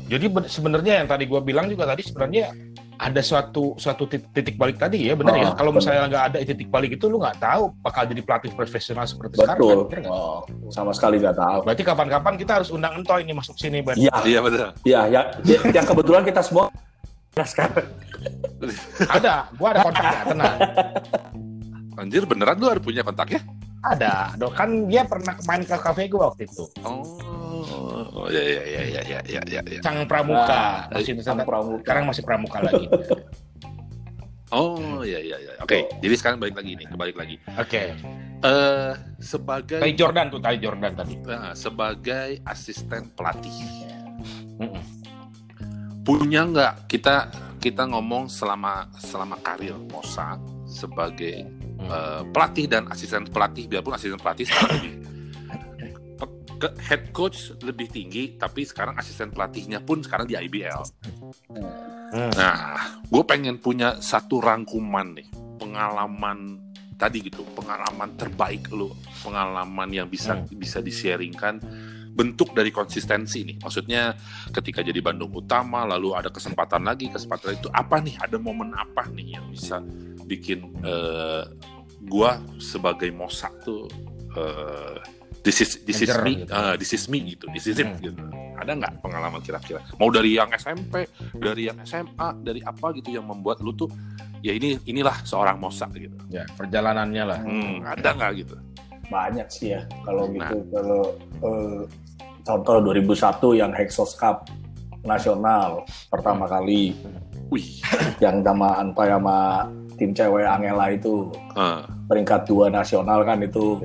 Jadi 0.04 0.28
ben- 0.28 0.44
sebenarnya 0.46 1.00
yang 1.00 1.08
tadi 1.08 1.24
gua 1.24 1.40
bilang 1.40 1.64
juga 1.64 1.88
tadi 1.88 2.04
sebenarnya 2.04 2.52
ada 2.94 3.18
suatu 3.18 3.72
suatu 3.74 4.04
tit- 4.04 4.28
titik 4.30 4.54
balik 4.54 4.76
tadi 4.76 5.08
ya 5.08 5.16
benar 5.16 5.32
ya. 5.34 5.48
Oh, 5.48 5.56
Kalau 5.56 5.72
benar. 5.72 5.80
misalnya 5.80 6.02
nggak 6.06 6.24
ada 6.28 6.38
titik 6.44 6.68
balik 6.68 6.90
itu 6.92 7.08
lu 7.08 7.16
nggak 7.18 7.40
tahu 7.40 7.72
bakal 7.80 8.04
jadi 8.04 8.20
pelatih 8.20 8.52
profesional 8.52 9.02
seperti 9.02 9.40
betul 9.40 9.48
sekarang. 9.48 9.88
Kan? 9.88 10.02
Bener 10.04 10.12
oh, 10.12 10.38
sama 10.68 10.92
sekali 10.92 11.16
nggak 11.18 11.34
tahu 11.34 11.58
Berarti 11.64 11.82
kapan-kapan 11.82 12.34
kita 12.36 12.52
harus 12.54 12.68
undang 12.68 12.94
Entoy 12.94 13.24
ini 13.24 13.32
masuk 13.32 13.56
sini, 13.56 13.80
Ban. 13.80 13.96
ya 13.96 14.12
Iya 14.22 14.38
betul. 14.38 14.68
ya 14.84 15.00
yang 15.08 15.26
yang 15.72 15.86
kebetulan 15.88 16.22
kita 16.22 16.40
semua 16.44 16.68
sekarang 17.50 17.88
Ada, 19.08 19.48
gua 19.56 19.68
ada 19.72 19.80
kontaknya, 19.82 20.20
tenang. 20.26 20.58
Anjir 21.94 22.26
beneran 22.26 22.58
lu 22.58 22.66
harus 22.68 22.82
punya 22.82 23.02
kontaknya? 23.02 23.40
Ada, 23.84 24.32
dong 24.40 24.56
kan 24.56 24.88
dia 24.88 25.04
pernah 25.04 25.36
main 25.44 25.60
ke 25.60 25.76
kafe 25.76 26.08
gua 26.08 26.32
waktu 26.32 26.48
itu. 26.48 26.64
Oh, 26.82 28.26
ya 28.32 28.40
ya 28.40 28.62
ya 28.64 28.82
ya 28.82 29.00
ya 29.04 29.20
ya 29.28 29.40
ya. 29.44 29.60
ya. 29.60 29.80
Cang 29.84 30.08
Pramuka, 30.08 30.88
Nah, 30.88 30.96
masih 30.96 31.20
Sang 31.20 31.40
Pramuka. 31.44 31.80
sekarang 31.84 32.04
masih 32.08 32.22
Pramuka 32.24 32.58
lagi. 32.64 32.86
Oh 34.54 35.02
ya 35.02 35.18
ya 35.18 35.34
ya. 35.34 35.50
Oke, 35.58 35.82
jadi 35.98 36.14
sekarang 36.14 36.38
balik 36.38 36.54
lagi 36.54 36.78
nih, 36.78 36.86
kembali 36.86 37.12
lagi. 37.18 37.36
Oke, 37.58 37.90
Eh 38.38 38.92
sebagai 39.18 39.82
Tadi 39.82 39.96
Jordan 39.98 40.30
tuh, 40.30 40.38
tadi 40.38 40.56
Jordan 40.62 40.92
tadi. 40.94 41.14
nah, 41.26 41.56
sebagai 41.56 42.38
asisten 42.44 43.10
pelatih 43.16 43.50
Mm-mm. 44.62 44.78
punya 46.06 46.46
nggak 46.46 46.86
kita 46.86 47.32
kita 47.58 47.88
ngomong 47.88 48.30
selama 48.30 48.86
selama 48.94 49.40
karir 49.42 49.74
Mosa 49.90 50.38
sebagai 50.62 51.48
Hmm. 51.84 51.92
eh, 51.92 52.22
pelatih 52.32 52.66
dan 52.66 52.88
asisten 52.88 53.28
pelatih 53.28 53.68
biarpun 53.68 53.92
asisten 53.92 54.16
pelatih 54.16 54.48
sekarang 54.48 54.72
lebih 54.80 54.94
ke 56.54 56.68
head 56.86 57.10
coach 57.12 57.52
lebih 57.60 57.90
tinggi 57.90 58.38
tapi 58.40 58.64
sekarang 58.64 58.96
asisten 58.96 59.28
pelatihnya 59.34 59.82
pun 59.82 60.00
sekarang 60.00 60.24
di 60.24 60.38
IBL. 60.38 60.82
Hmm. 62.14 62.30
Nah, 62.38 63.02
gue 63.04 63.22
pengen 63.26 63.58
punya 63.58 63.98
satu 63.98 64.38
rangkuman 64.38 65.18
nih 65.18 65.28
pengalaman 65.58 66.62
tadi 66.94 67.26
gitu, 67.26 67.42
pengalaman 67.58 68.14
terbaik 68.14 68.70
lu, 68.70 68.94
pengalaman 69.20 69.90
yang 69.90 70.06
bisa 70.06 70.38
Hmm. 70.38 70.46
bisa 70.54 70.78
di-sharingkan 70.78 71.58
bentuk 72.14 72.54
dari 72.54 72.70
konsistensi 72.70 73.42
nih. 73.42 73.58
Maksudnya 73.58 74.14
ketika 74.54 74.86
jadi 74.86 75.02
Bandung 75.02 75.34
Utama 75.34 75.82
lalu 75.82 76.14
ada 76.14 76.30
kesempatan 76.30 76.86
lagi, 76.86 77.10
kesempatan 77.10 77.58
itu 77.58 77.66
apa 77.74 77.98
nih? 77.98 78.14
Ada 78.22 78.38
momen 78.38 78.70
apa 78.78 79.10
nih 79.10 79.34
yang 79.34 79.50
bisa 79.50 79.82
bikin 80.24 80.70
eh, 80.86 81.42
gua 82.04 82.36
sebagai 82.56 83.08
Mosa 83.10 83.48
tuh 83.60 83.88
eh, 84.32 84.96
this 85.40 85.60
is 85.60 85.82
this 85.82 86.00
is 86.00 86.10
me, 86.20 86.42
gitu. 86.42 86.50
eh, 86.50 86.74
this 86.76 86.92
is 86.92 87.04
me 87.06 87.18
gitu, 87.26 87.46
this 87.50 87.64
is 87.64 87.76
it 87.76 87.86
Hmm. 87.86 88.00
gitu. 88.00 88.22
Ada 88.54 88.70
nggak 88.72 88.92
pengalaman 89.02 89.42
kira-kira? 89.42 89.82
Mau 89.98 90.08
dari 90.08 90.34
yang 90.34 90.48
SMP, 90.50 91.04
dari 91.34 91.66
yang 91.66 91.76
SMA, 91.82 92.38
dari 92.40 92.62
apa 92.62 92.94
gitu 92.94 93.10
yang 93.10 93.26
membuat 93.26 93.58
lu 93.58 93.74
tuh 93.74 93.90
ya 94.40 94.50
ini 94.50 94.78
inilah 94.84 95.20
seorang 95.22 95.58
Mosa 95.58 95.90
gitu. 95.90 96.14
Ya, 96.28 96.46
perjalanannya 96.54 97.24
lah. 97.24 97.38
Hmm, 97.40 97.82
ada 97.82 98.08
nggak 98.10 98.32
gitu? 98.38 98.56
banyak 99.04 99.44
sih 99.46 99.76
ya 99.76 99.84
kalau 100.00 100.32
Nah. 100.32 100.48
gitu 100.48 100.56
kalau 100.72 101.02
eh, 101.44 101.80
contoh 102.40 102.80
2001 102.80 103.52
yang 103.52 103.68
Hexos 103.70 104.16
Cup 104.16 104.48
nasional 105.02 105.84
pertama 106.08 106.48
kali 106.48 106.96
Wih, 107.52 107.84
yang 108.18 108.40
sama 108.40 108.80
Anpai 108.80 109.12
sama 109.12 109.68
tim 110.00 110.16
cewek 110.16 110.48
Angela 110.48 110.88
itu 110.88 111.28
eh, 111.52 111.84
peringkat 112.04 112.44
dua 112.44 112.68
nasional 112.68 113.22
kan 113.22 113.40
itu 113.40 113.80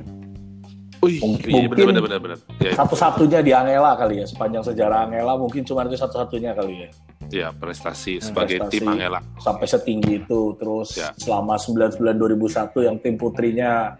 Mungkin- 1.00 1.48
iya 1.48 1.64
mungkin 1.64 1.86
benar 1.88 2.02
benar 2.04 2.20
benar. 2.20 2.38
Ya, 2.60 2.76
satu-satunya 2.76 3.40
di 3.40 3.52
Angela 3.52 3.96
kali 3.96 4.20
ya 4.20 4.26
sepanjang 4.26 4.60
sejarah 4.62 5.08
Angela 5.08 5.32
mungkin 5.34 5.64
cuma 5.64 5.80
itu 5.82 5.96
satu-satunya 5.96 6.52
kali 6.52 6.74
ya 6.76 6.88
ya 7.30 7.48
prestasi 7.50 8.20
sebagai 8.20 8.60
Prestasi. 8.60 8.72
tim 8.74 8.84
Angela. 8.86 9.20
sampai 9.38 9.64
setinggi 9.64 10.20
itu 10.20 10.40
terus 10.54 10.92
Ya. 10.94 11.08
selama 11.16 11.56
99 11.56 12.20
2001 12.20 12.80
yang 12.82 12.96
tim 12.98 13.16
putrinya 13.16 13.96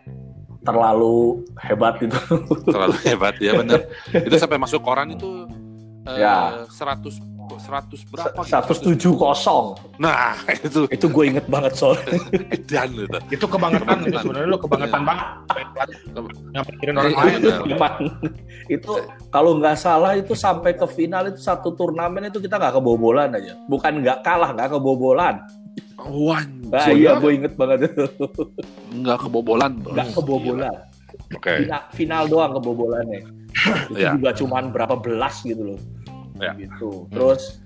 terlalu 0.60 1.40
hebat 1.58 1.96
itu 1.98 2.20
terlalu 2.66 2.96
hebat 3.02 3.34
ya 3.40 3.56
benar 3.56 3.80
itu 4.28 4.36
sampai 4.36 4.60
masuk 4.60 4.80
koran 4.80 5.08
itu 5.08 5.48
eh, 6.04 6.20
Ya. 6.20 6.68
100 6.68 7.16
100 7.60 8.10
berapa 8.10 8.40
gitu? 8.40 9.12
107 9.12 9.14
kosong. 9.14 9.66
Nah 9.96 10.34
itu. 10.66 10.88
Itu 10.88 11.06
gue 11.06 11.24
inget 11.26 11.46
banget 11.46 11.72
soalnya. 11.74 12.16
Dan 12.70 12.88
itu. 12.96 13.18
Itu 13.30 13.44
kebangetan 13.44 14.02
itu 14.02 14.16
sebenarnya 14.22 14.48
lu 14.48 14.58
kebangetan 14.58 15.02
banget. 15.02 15.26
Yang 16.50 16.64
pikirin 16.68 16.94
orang 16.96 17.10
Iya, 17.10 17.18
lain. 17.18 17.38
benar. 17.38 17.60
Memang 17.66 17.94
itu 18.66 18.92
kalau 19.28 19.52
nggak 19.56 19.76
salah 19.76 20.12
itu 20.14 20.32
sampai 20.32 20.72
ke 20.72 20.86
final 20.86 21.28
itu 21.28 21.38
satu 21.38 21.72
turnamen 21.72 22.26
itu 22.26 22.38
kita 22.38 22.56
nggak 22.56 22.74
kebobolan 22.76 23.30
aja. 23.32 23.54
Bukan 23.66 24.00
nggak 24.00 24.20
kalah 24.20 24.50
nggak 24.50 24.70
kebobolan. 24.72 25.36
Wan 26.00 26.48
nah, 26.64 26.80
so 26.80 26.96
iya 26.96 27.12
ya, 27.12 27.20
gue 27.20 27.30
inget 27.36 27.54
banget 27.54 27.92
itu. 27.92 28.04
Nggak 28.90 29.18
kebobolan 29.20 29.76
bro. 29.78 29.92
nggak 29.92 30.08
kebobolan. 30.12 30.74
Oke. 31.30 31.52
Final, 31.62 31.82
final 31.92 32.22
doang 32.26 32.52
kebobolannya. 32.56 33.20
Itu 33.86 33.98
Ya. 33.98 34.14
juga 34.14 34.30
cuman 34.32 34.70
berapa 34.70 34.94
belas 34.96 35.42
gitu 35.42 35.74
loh 35.74 35.78
Ya. 36.40 36.52
gitu. 36.56 37.06
Terus 37.12 37.60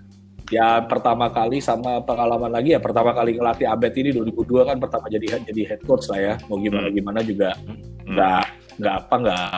ya 0.52 0.84
pertama 0.84 1.32
kali 1.32 1.62
sama 1.62 2.04
pengalaman 2.04 2.52
lagi 2.52 2.76
ya 2.76 2.80
pertama 2.82 3.16
kali 3.16 3.38
ngelatih 3.38 3.64
Abed 3.64 3.96
ini 3.96 4.12
2002 4.12 4.68
kan 4.68 4.76
pertama 4.76 5.08
jadi 5.08 5.40
jadi 5.46 5.62
head 5.74 5.82
coach 5.86 6.10
lah 6.10 6.20
ya. 6.20 6.34
Mau 6.50 6.58
gimana 6.60 6.90
gimana 6.90 7.20
juga 7.24 7.54
Hmm. 7.54 8.12
nggak 8.12 8.44
nggak 8.84 8.94
apa 9.00 9.14
nggak 9.16 9.50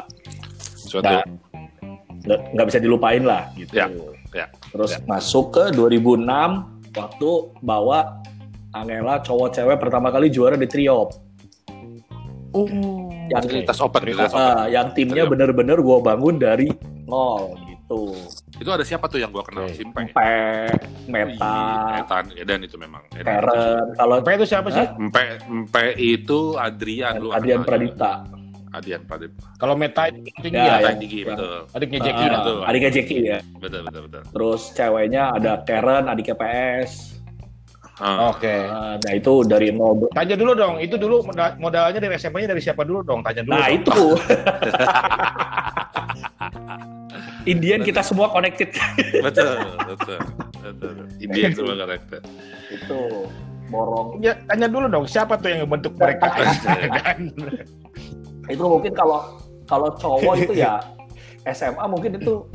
suatu 0.87 1.03
nggak 1.03 1.25
nggak 2.27 2.41
nggak 2.55 2.67
bisa 2.71 2.79
dilupain 2.79 3.23
lah 3.27 3.51
gitu. 3.59 3.75
Ya, 3.75 3.91
ya, 4.31 4.47
terus 4.71 4.95
ya. 4.95 5.03
masuk 5.09 5.51
ke 5.51 5.65
2006 5.75 6.23
waktu 6.95 7.31
bawa 7.65 8.23
Angela 8.77 9.19
cowok 9.25 9.49
cewek 9.57 9.79
pertama 9.81 10.13
kali 10.13 10.29
juara 10.29 10.55
di 10.55 10.69
Triop 10.69 11.17
oh. 12.53 12.67
Yang 13.27 13.67
Open 13.83 14.03
Ah, 14.39 14.71
yang 14.71 14.95
timnya 14.95 15.27
bener-bener 15.27 15.83
gue 15.83 15.99
bangun 15.99 16.39
dari 16.39 16.71
nol 17.11 17.59
gitu 17.67 18.15
itu 18.57 18.67
ada 18.67 18.83
siapa 18.83 19.05
tuh 19.05 19.19
yang 19.19 19.29
gua 19.29 19.43
kenal 19.43 19.65
Oke. 19.65 19.77
Simpe 19.77 20.01
Empe, 20.01 20.33
Meta, 21.07 21.57
Etan 22.01 22.25
Edan 22.33 22.61
itu 22.61 22.77
memang 22.77 23.05
Edan 23.13 23.25
Karen, 23.39 23.85
kalau 23.95 24.15
Sampai 24.19 24.35
itu 24.35 24.47
siapa 24.47 24.69
sih? 24.71 24.87
Empe 24.97 25.23
Empe 25.43 25.85
itu 25.95 26.39
Adrian 26.57 27.15
lu 27.17 27.29
Adrian. 27.31 27.61
Pradita, 27.61 28.25
Adian 28.73 29.03
Pradip. 29.03 29.33
Kalau 29.57 29.73
meta 29.73 30.05
itu 30.07 30.21
tinggi 30.39 30.57
Ya, 30.59 30.77
ya, 30.79 30.93
tinggi 30.93 31.23
yang- 31.23 31.33
betul. 31.33 31.57
adiknya 31.71 31.99
Jackie 32.03 32.23
ah, 32.23 32.33
betul. 32.35 32.59
adiknya 32.63 32.91
Jackie 32.91 33.21
ya. 33.23 33.39
Betul 33.57 33.81
betul 33.83 34.01
betul. 34.05 34.23
Terus 34.27 34.61
ceweknya 34.71 35.23
ada 35.31 35.53
Karen, 35.63 36.05
adiknya 36.07 36.35
PS. 36.35 36.93
Ah, 37.97 38.29
Oke. 38.29 38.53
Ah, 38.63 39.01
Nah 39.01 39.13
itu 39.15 39.33
dari 39.43 39.73
nol. 39.73 40.13
Tanya 40.13 40.37
dulu 40.37 40.53
dong, 40.53 40.77
itu 40.77 40.95
dulu 40.95 41.25
moda- 41.25 41.57
modalnya 41.57 41.97
dari 41.97 42.13
SMP-nya 42.15 42.53
dari 42.53 42.61
siapa 42.61 42.85
dulu 42.85 43.01
dong? 43.01 43.25
Tanya 43.25 43.41
dulu. 43.41 43.53
Nah 43.53 43.65
dong. 43.65 43.73
itu. 43.75 44.01
Indian 47.47 47.81
kita 47.81 48.03
semua 48.03 48.27
connected 48.29 48.75
betul 49.23 49.55
betul 49.87 50.19
betul. 50.61 50.95
India 51.17 51.47
semua 51.49 51.75
karakter. 51.77 52.21
itu 52.69 52.99
borong. 53.67 54.19
Ya, 54.19 54.35
tanya 54.45 54.67
dulu 54.67 54.87
dong, 54.87 55.07
siapa 55.07 55.35
tuh 55.37 55.49
yang 55.49 55.63
membentuk 55.63 55.95
mereka? 55.95 56.27
Kan? 56.97 57.31
Itu 58.47 58.63
mungkin 58.63 58.93
kalau 58.93 59.39
kalau 59.65 59.91
cowok 59.93 60.35
itu 60.41 60.53
ya 60.57 60.79
SMA 61.45 61.83
mungkin 61.87 62.15
itu 62.15 62.47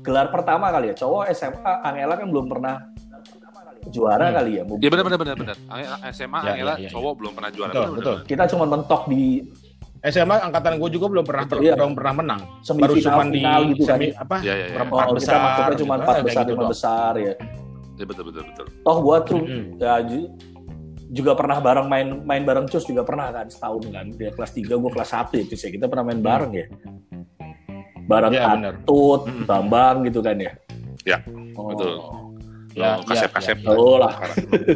gelar 0.00 0.28
pertama 0.28 0.70
kali 0.70 0.90
ya. 0.90 0.94
Cowok 0.96 1.30
SMA 1.30 1.72
Angela 1.82 2.14
kan 2.14 2.26
belum 2.26 2.46
pernah 2.46 2.74
juara 3.88 4.30
Hmm. 4.30 4.36
kali 4.36 4.50
ya. 4.52 4.62
Mungkin. 4.62 4.82
Ya 4.82 4.90
benar 4.90 5.04
benar 5.04 5.18
benar 5.18 5.36
benar. 5.36 5.56
Angela- 5.68 6.00
SMA 6.08 6.38
Ya, 6.38 6.50
Angela 6.52 6.74
ya, 6.74 6.82
ya, 6.82 6.90
cowok 6.90 7.12
belum 7.14 7.32
pernah 7.34 7.50
juara. 7.50 7.70
Betul, 7.70 7.82
Benar, 7.82 7.94
betul. 7.96 8.14
benar, 8.14 8.26
Kita 8.26 8.42
cuma 8.50 8.64
mentok 8.68 9.02
di 9.06 9.22
SMA 10.00 10.36
angkatan 10.40 10.78
gue 10.78 10.90
juga 10.90 11.06
belum 11.08 11.24
pernah 11.24 11.44
iya. 11.58 11.74
belum 11.74 11.92
pernah 11.92 12.14
menang. 12.16 12.42
Baru 12.62 12.94
semifinal 12.94 13.02
cuma 13.02 13.22
di 13.24 13.40
gitu 13.68 13.82
kan. 13.82 13.98
semi 13.98 14.06
apa? 14.12 14.36
benar. 14.36 14.46
Ya 14.46 14.54
ya 14.54 14.64
ya. 14.64 14.74
Perempat 14.76 15.04
Oh, 15.04 15.14
besar. 15.14 15.32
kita 15.32 15.42
masuknya 15.42 15.66
cuma 15.74 15.74
gitu. 15.90 15.98
empat 15.98 16.14
kayak 16.14 16.24
besar, 16.24 16.38
gitu 16.40 16.48
lima 16.48 16.58
doang. 16.58 16.70
besar 16.70 17.12
ya. 17.16 17.34
Ya 17.98 18.04
betul 18.06 18.24
betul 18.24 18.42
betul. 18.44 18.66
Toh 18.78 18.98
gua 19.00 19.16
tuh 19.20 19.40
Mm-mm. 19.40 19.64
ya 19.76 19.94
ju- 20.00 20.30
juga 21.08 21.32
pernah 21.32 21.58
bareng 21.58 21.86
main 21.86 22.06
main 22.20 22.42
bareng 22.42 22.66
Cus 22.66 22.84
juga 22.84 23.02
pernah 23.02 23.26
kan 23.28 23.46
setahun 23.46 23.82
kan. 23.88 24.06
Dia 24.12 24.30
kelas 24.30 24.52
3, 24.52 24.76
gua 24.76 24.90
kelas 24.92 25.10
1 25.10 25.34
ya 25.34 25.44
Cus 25.46 25.60
ya. 25.60 25.70
Kita 25.72 25.86
pernah 25.86 26.04
main 26.04 26.20
bareng 26.20 26.52
ya. 26.52 26.66
Bareng 28.04 28.32
Iya, 28.32 28.44
benar. 28.50 28.74
Atut, 28.78 29.20
Mm-mm. 29.26 29.44
Bambang 29.44 29.96
gitu 30.04 30.20
kan 30.20 30.36
ya. 30.36 30.52
Ya, 31.04 31.18
Oh. 31.52 31.68
betul. 31.68 31.92
Ya, 32.72 32.94
Oh, 32.94 33.02
kasep 33.02 33.26
ya, 33.26 33.34
kasep. 33.34 33.56
ya, 33.58 33.72
ya. 33.72 33.96
lah. 33.98 34.12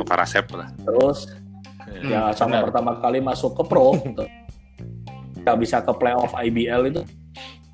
Karasep 0.02 0.46
lah. 0.50 0.68
Terus 0.82 1.18
Hmm, 1.82 2.08
ya 2.08 2.32
sama 2.32 2.56
benar. 2.56 2.62
pertama 2.66 2.90
kali 2.98 3.18
masuk 3.20 3.52
ke 3.52 3.62
pro 3.62 3.92
nggak 5.42 5.58
bisa 5.58 5.82
ke 5.82 5.92
playoff 5.98 6.32
IBL 6.34 6.94
itu 6.94 7.02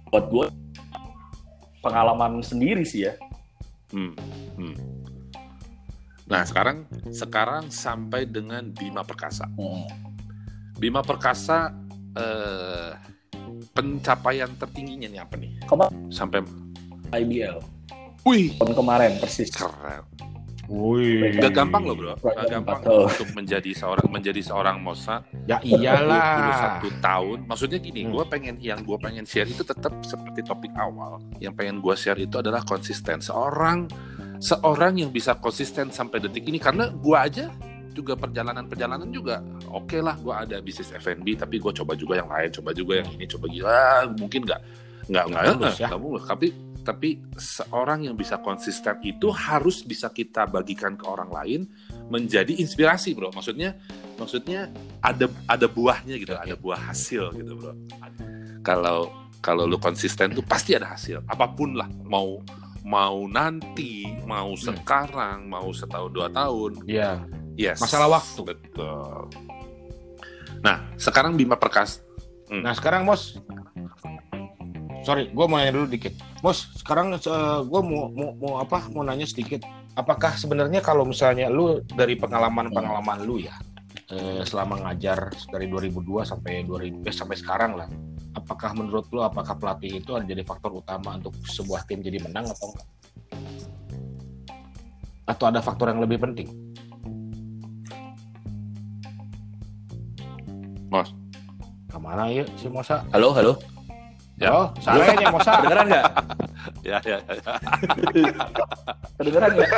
buat 0.09 0.25
gue 0.33 0.47
pengalaman 1.85 2.41
sendiri 2.41 2.83
sih 2.83 3.07
ya. 3.07 3.15
Hmm, 3.93 4.13
hmm. 4.57 4.77
Nah 6.29 6.43
sekarang 6.45 6.85
sekarang 7.13 7.73
sampai 7.73 8.29
dengan 8.29 8.73
Bima 8.73 9.05
Perkasa. 9.05 9.49
Hmm. 9.57 9.85
Bima 10.77 11.01
Perkasa 11.05 11.73
eh, 12.17 12.93
pencapaian 13.73 14.51
tertingginya 14.57 15.09
nih 15.09 15.21
apa 15.21 15.35
nih? 15.37 15.53
Kemarin 15.65 16.13
Sampai, 16.13 16.45
IBL 17.13 17.79
wih 18.29 18.53
tahun 18.61 18.73
kemarin 18.77 19.13
persis. 19.17 19.49
keren. 19.49 20.05
Wih. 20.69 21.41
Gak 21.41 21.57
gampang 21.57 21.81
loh 21.89 21.97
bro, 21.97 22.13
Gak 22.21 22.45
gampang 22.53 22.85
gampang. 22.85 23.09
untuk 23.09 23.29
menjadi 23.33 23.71
seorang 23.73 24.05
menjadi 24.13 24.41
seorang 24.45 24.77
Mosa 24.79 25.25
Ya 25.49 25.57
iyalah. 25.65 26.85
21 26.85 27.01
tahun. 27.01 27.39
Maksudnya 27.49 27.79
gini, 27.81 28.05
Hmm. 28.05 28.13
gue 28.13 28.25
pengen 28.29 28.55
yang 28.61 28.85
gue 28.85 28.99
pengen 29.01 29.25
share 29.25 29.49
itu 29.49 29.65
tetap 29.65 29.97
seperti 30.05 30.45
topik 30.45 30.71
awal. 30.77 31.25
Yang 31.41 31.55
pengen 31.57 31.77
gue 31.81 31.95
share 31.97 32.21
itu 32.21 32.37
adalah 32.37 32.61
konsisten. 32.63 33.25
Seorang 33.25 33.89
seorang 34.39 35.01
yang 35.01 35.11
bisa 35.11 35.35
konsisten 35.35 35.89
sampai 35.89 36.21
detik 36.21 36.47
ini 36.47 36.61
karena 36.61 36.93
gue 36.93 37.17
aja 37.17 37.49
juga 37.91 38.15
perjalanan-perjalanan 38.15 39.11
juga 39.11 39.43
oke 39.67 39.99
lah 39.99 40.15
gue 40.15 40.31
ada 40.31 40.57
bisnis 40.63 40.95
F&B 40.95 41.35
tapi 41.35 41.59
gue 41.59 41.73
coba 41.75 41.99
juga 41.99 42.23
yang 42.23 42.31
lain 42.31 42.47
coba 42.55 42.71
juga 42.71 43.03
yang 43.03 43.11
ini 43.19 43.27
coba 43.27 43.51
gila 43.51 43.83
mungkin 44.15 44.47
nggak 44.47 44.61
nggak 45.11 45.25
nggak 45.27 45.43
mulus 45.59 45.77
ya. 45.83 45.89
nggak 45.91 45.99
mulus. 45.99 46.23
tapi 46.23 46.47
tapi 46.89 47.21
seorang 47.37 48.09
yang 48.09 48.17
bisa 48.17 48.41
konsisten 48.41 48.97
itu 49.05 49.29
harus 49.29 49.85
bisa 49.85 50.09
kita 50.09 50.49
bagikan 50.49 50.97
ke 50.97 51.05
orang 51.05 51.29
lain 51.29 51.61
menjadi 52.09 52.57
inspirasi 52.57 53.13
bro 53.13 53.29
maksudnya 53.29 53.77
maksudnya 54.17 54.73
ada 54.99 55.29
ada 55.45 55.69
buahnya 55.69 56.17
gitu 56.17 56.33
Oke. 56.33 56.41
ada 56.41 56.55
buah 56.57 56.81
hasil 56.89 57.29
gitu 57.37 57.53
bro 57.55 57.77
kalau 58.65 59.13
kalau 59.39 59.69
lu 59.69 59.77
konsisten 59.77 60.33
tuh 60.33 60.41
pasti 60.41 60.73
ada 60.73 60.97
hasil 60.97 61.21
apa 61.29 61.45
pun 61.47 61.77
lah 61.77 61.93
mau 62.03 62.41
mau 62.81 63.29
nanti 63.29 64.09
mau 64.25 64.57
Hmm. 64.57 64.65
sekarang 64.73 65.45
mau 65.45 65.69
setahun 65.71 66.09
dua 66.09 66.33
tahun 66.33 66.89
Iya. 66.89 67.21
yes 67.55 67.79
Masalah 67.79 68.09
waktu. 68.17 68.41
betul 68.49 69.29
nah 70.59 70.89
sekarang 70.97 71.37
Bima 71.37 71.55
Perkas 71.55 72.01
Nah 72.49 72.73
sekarang 72.73 73.05
Mos, 73.05 73.37
sorry, 75.05 75.29
gue 75.29 75.45
mau 75.45 75.61
nanya 75.61 75.77
dulu 75.77 75.85
dikit. 75.85 76.17
Mos, 76.39 76.71
sekarang 76.79 77.19
gue 77.67 77.81
mau, 77.83 78.07
mau 78.15 78.31
mau 78.39 78.55
apa? 78.63 78.87
Mau 78.95 79.03
nanya 79.03 79.27
sedikit. 79.27 79.67
Apakah 79.99 80.39
sebenarnya 80.39 80.79
kalau 80.79 81.03
misalnya 81.03 81.51
lu 81.51 81.83
dari 81.83 82.15
pengalaman-pengalaman 82.15 83.27
lu 83.27 83.43
ya, 83.43 83.59
eh, 84.15 84.47
selama 84.47 84.87
ngajar 84.87 85.35
dari 85.51 85.67
2002 85.67 86.23
sampai 86.23 86.63
2000 86.63 87.03
eh, 87.03 87.15
sampai 87.15 87.35
sekarang 87.35 87.75
lah, 87.75 87.91
apakah 88.39 88.71
menurut 88.79 89.11
lu 89.11 89.19
apakah 89.27 89.59
pelatih 89.59 89.99
itu 89.99 90.15
ada 90.15 90.23
jadi 90.23 90.47
faktor 90.47 90.79
utama 90.79 91.19
untuk 91.19 91.35
sebuah 91.43 91.83
tim 91.91 92.07
jadi 92.07 92.23
menang 92.23 92.47
atau 92.47 92.71
enggak? 92.71 92.89
Atau 95.27 95.45
ada 95.51 95.59
faktor 95.59 95.91
yang 95.91 95.99
lebih 95.99 96.23
penting? 96.23 96.47
Mos. 100.87 101.11
Ke 101.91 101.99
mana 101.99 102.31
ya 102.31 102.47
si 102.55 102.71
Mosa? 102.71 103.03
Halo, 103.11 103.35
halo. 103.35 103.78
Ya. 104.39 104.51
Oh, 104.55 104.67
saya 104.79 105.19
Mosa. 105.29 105.51
Kedengeran 105.59 105.87
nggak? 105.91 106.05
ya 106.89 106.99
ya 107.03 107.19
ya 107.19 107.35
Kedengeran 109.19 109.51
nggak? 109.51 109.71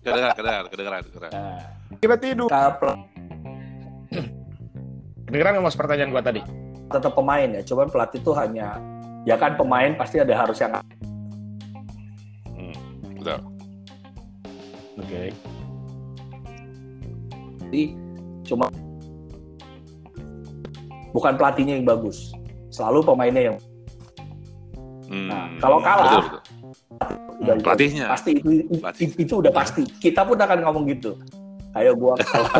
kedengeran 0.00 0.32
kedengeran 0.32 0.64
kedengeran 0.72 1.00
kedengeran 1.04 1.30
Nah, 1.32 1.60
Kita 2.00 2.14
tidur. 2.16 2.48
kapel 2.48 2.92
Kedengeran 5.28 5.50
nggak 5.54 5.64
Mos 5.64 5.76
pertanyaan 5.76 6.10
gua 6.10 6.24
tadi? 6.24 6.40
tetap 6.88 7.12
pemain 7.12 7.44
ya. 7.52 7.60
Cuman 7.60 7.92
pelatih 7.92 8.24
tuh 8.24 8.32
hanya 8.32 8.80
ya 9.28 9.36
kan 9.36 9.60
pemain 9.60 9.92
pasti 9.92 10.16
ada 10.16 10.32
harus 10.32 10.56
yang 10.56 10.72
Hmm, 12.48 12.76
betul 13.12 13.38
Oke. 14.96 15.22
ngerti, 17.60 17.92
cuma 18.42 18.72
bukan 21.12 21.36
pelatihnya 21.36 21.76
yang 21.76 21.84
bagus. 21.84 22.32
Selalu 22.72 23.04
pemainnya 23.04 23.52
yang 23.52 23.56
Hmm, 25.08 25.26
Nah, 25.26 25.44
kalau 25.56 25.78
kalah, 25.80 26.04
betul, 26.04 26.22
betul. 26.22 26.40
udah 27.38 27.48
Hmm, 27.50 27.62
pelatihnya 27.62 28.04
pasti 28.06 28.30
itu, 28.34 28.48
itu, 28.60 28.74
Pelatih. 28.76 29.08
itu 29.16 29.34
udah 29.34 29.52
pasti. 29.52 29.82
Kita 29.88 30.20
pun 30.22 30.36
akan 30.36 30.58
ngomong 30.62 30.84
gitu. 30.86 31.16
Kayak 31.70 31.94
gua 31.94 32.12
kalau 32.26 32.52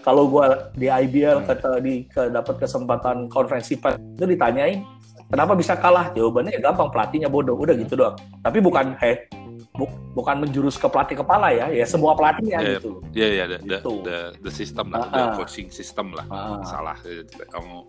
kalau 0.00 0.24
gua 0.24 0.44
di 0.72 0.86
IBL 0.86 1.38
Hmm. 1.38 1.48
kata 1.48 1.70
di 1.78 2.02
ke, 2.04 2.28
dapat 2.28 2.54
kesempatan 2.56 3.26
konferensi 3.28 3.74
pers 3.74 3.98
itu 3.98 4.24
ditanyain 4.24 4.80
kenapa 5.26 5.52
bisa 5.52 5.74
kalah 5.74 6.08
jawabannya 6.10 6.50
ya 6.52 6.60
gampang 6.62 6.88
pelatihnya 6.88 7.26
bodoh 7.26 7.54
udah 7.54 7.74
gitu 7.74 7.94
doang 7.94 8.14
tapi 8.38 8.58
bukan 8.58 8.94
he, 8.96 9.26
bu- 9.72 9.90
bukan 10.12 10.38
menjurus 10.38 10.74
ke 10.74 10.86
pelatih 10.86 11.16
kepala 11.16 11.50
ya 11.50 11.66
ya 11.68 11.82
semua 11.84 12.14
pelatihnya 12.14 12.58
Iya. 12.58 12.70
gitu 12.72 12.90
Iya 13.10 13.26
iya 13.28 13.44
the, 13.44 13.58
the, 13.60 13.76
Gitu. 13.76 13.92
the, 14.02 14.18
the 14.40 14.52
system 14.52 14.86
lah, 14.88 15.02
Ah, 15.02 15.10
the 15.10 15.20
ah. 15.20 15.32
coaching 15.34 15.68
system 15.68 16.06
lah. 16.10 16.24
Ah. 16.28 16.62
Salah. 16.62 16.96
Eh, 17.02 17.26
Oh, 17.52 17.82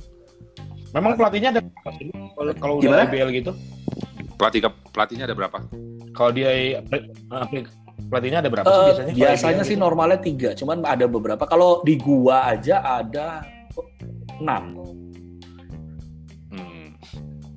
Memang 0.96 1.12
pelatihnya 1.14 1.50
ada 1.52 1.62
kalau 2.34 2.52
kalau 2.56 2.74
udah? 2.80 3.04
IBL 3.06 3.30
gitu? 3.36 3.52
pelatih 4.36 4.64
ke- 4.64 4.80
pelatihnya 4.90 5.26
ada 5.26 5.36
berapa? 5.36 5.58
Kalau 6.12 6.32
dia 6.32 6.52
pe- 6.82 7.08
pe- 7.46 7.68
pelatihnya 8.08 8.40
ada 8.40 8.50
berapa 8.50 8.66
sih 8.66 8.74
Eh, 8.74 8.84
biasanya? 8.86 9.12
biasanya 9.14 9.64
sih 9.64 9.76
gitu? 9.76 9.84
normalnya 9.84 10.20
tiga 10.20 10.50
cuman 10.54 10.84
ada 10.84 11.06
beberapa 11.06 11.44
kalau 11.44 11.80
di 11.82 11.96
gua 11.96 12.48
aja 12.48 12.80
ada 12.82 13.44
enam 14.38 14.76
Hmm. 16.48 16.88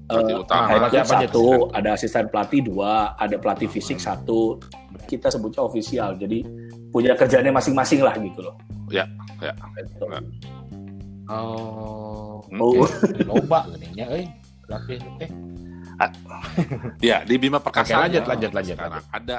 Pelatih 0.08 0.34
utama. 0.40 0.66
Pelatih 0.72 0.98
apa 1.00 1.14
satu 1.20 1.44
ada 1.70 1.88
asisten 1.92 2.24
pelatih 2.26 2.60
dua 2.64 2.92
ada 3.14 3.36
pelatih 3.36 3.68
fisik 3.68 3.98
satu 3.98 4.58
kita 5.04 5.28
sebutnya 5.28 5.62
ofisial 5.62 6.14
jadi 6.14 6.42
punya 6.88 7.14
kerjanya 7.14 7.50
masing-masing 7.50 8.00
lah 8.00 8.14
gitu 8.14 8.40
loh 8.40 8.54
Ya, 8.88 9.04
ya. 9.38 9.52
Gitu. 9.76 10.04
Ya. 10.06 10.20
Oh, 11.28 12.40
Hmm. 12.48 12.60
Oh, 12.60 12.88
loba 13.24 13.68
gininya 13.70 14.08
euy. 14.10 14.24
Pelatih 14.64 14.96
teh. 15.18 15.30
Ya 17.00 17.20
di 17.22 17.34
Bima 17.36 17.58
Perkasa 17.58 17.92
Oke, 17.92 18.02
lanjut, 18.06 18.22
aja 18.22 18.28
lanjut, 18.28 18.50
lanjut, 18.52 18.76
sekarang 18.76 19.04
ada 19.10 19.36